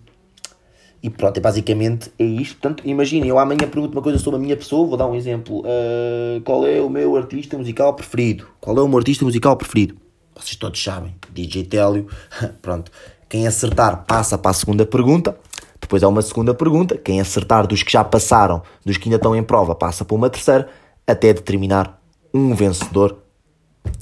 e 1.03 1.09
pronto, 1.09 1.37
é 1.37 1.41
basicamente 1.41 2.11
é 2.19 2.23
isto. 2.23 2.57
Portanto, 2.57 2.83
imaginem, 2.85 3.29
eu 3.29 3.39
amanhã 3.39 3.67
pergunto 3.67 3.93
uma 3.93 4.01
coisa 4.01 4.19
sobre 4.19 4.39
a 4.39 4.41
minha 4.41 4.55
pessoa, 4.55 4.87
vou 4.87 4.97
dar 4.97 5.07
um 5.07 5.15
exemplo. 5.15 5.61
Uh, 5.61 6.41
qual 6.43 6.65
é 6.65 6.79
o 6.79 6.89
meu 6.89 7.15
artista 7.15 7.57
musical 7.57 7.93
preferido? 7.93 8.47
Qual 8.59 8.77
é 8.77 8.81
o 8.81 8.87
meu 8.87 8.97
artista 8.99 9.25
musical 9.25 9.57
preferido? 9.57 9.95
Vocês 10.35 10.55
todos 10.55 10.81
sabem, 10.81 11.15
DJ 11.31 11.63
Télio. 11.63 12.07
pronto, 12.61 12.91
quem 13.27 13.47
acertar 13.47 14.05
passa 14.05 14.37
para 14.37 14.51
a 14.51 14.53
segunda 14.53 14.85
pergunta. 14.85 15.35
Depois 15.79 16.03
há 16.03 16.07
uma 16.07 16.21
segunda 16.21 16.53
pergunta. 16.53 16.95
Quem 16.97 17.19
acertar 17.19 17.65
dos 17.65 17.81
que 17.81 17.91
já 17.91 18.03
passaram, 18.03 18.61
dos 18.85 18.97
que 18.97 19.09
ainda 19.09 19.15
estão 19.15 19.35
em 19.35 19.41
prova, 19.41 19.73
passa 19.73 20.05
para 20.05 20.15
uma 20.15 20.29
terceira, 20.29 20.69
até 21.07 21.33
determinar 21.33 21.99
um 22.31 22.53
vencedor. 22.53 23.17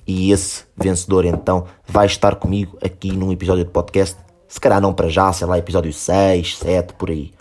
E 0.05 0.31
esse 0.31 0.65
vencedor 0.75 1.23
então 1.23 1.65
vai 1.87 2.05
estar 2.05 2.35
comigo 2.35 2.77
aqui 2.83 3.13
num 3.13 3.31
episódio 3.31 3.63
de 3.63 3.71
podcast 3.71 4.17
se 4.49 4.59
calhar 4.59 4.81
não 4.81 4.93
para 4.93 5.07
já, 5.07 5.31
sei 5.31 5.45
lá, 5.47 5.57
episódio 5.57 5.93
6, 5.93 6.57
7, 6.57 6.93
por 6.95 7.11
aí. 7.11 7.31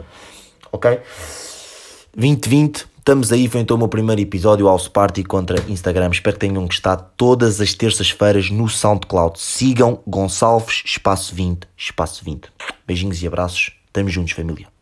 Ok? 0.70 1.00
2020, 2.14 2.86
estamos 2.98 3.32
aí, 3.32 3.48
foi 3.48 3.62
então 3.62 3.76
o 3.76 3.78
meu 3.78 3.88
primeiro 3.88 4.20
episódio 4.20 4.66
House 4.66 4.86
Party 4.86 5.24
contra 5.24 5.58
Instagram. 5.68 6.10
Espero 6.12 6.36
que 6.36 6.46
tenham 6.46 6.66
gostado 6.66 7.06
todas 7.16 7.60
as 7.60 7.72
terças-feiras 7.72 8.50
no 8.50 8.68
SoundCloud. 8.68 9.40
Sigam 9.40 10.00
Gonçalves 10.06 10.82
Espaço 10.84 11.34
20, 11.34 11.66
Espaço 11.76 12.22
20. 12.24 12.48
Beijinhos 12.86 13.22
e 13.22 13.26
abraços. 13.26 13.72
Estamos 13.86 14.12
juntos, 14.12 14.32
família. 14.32 14.77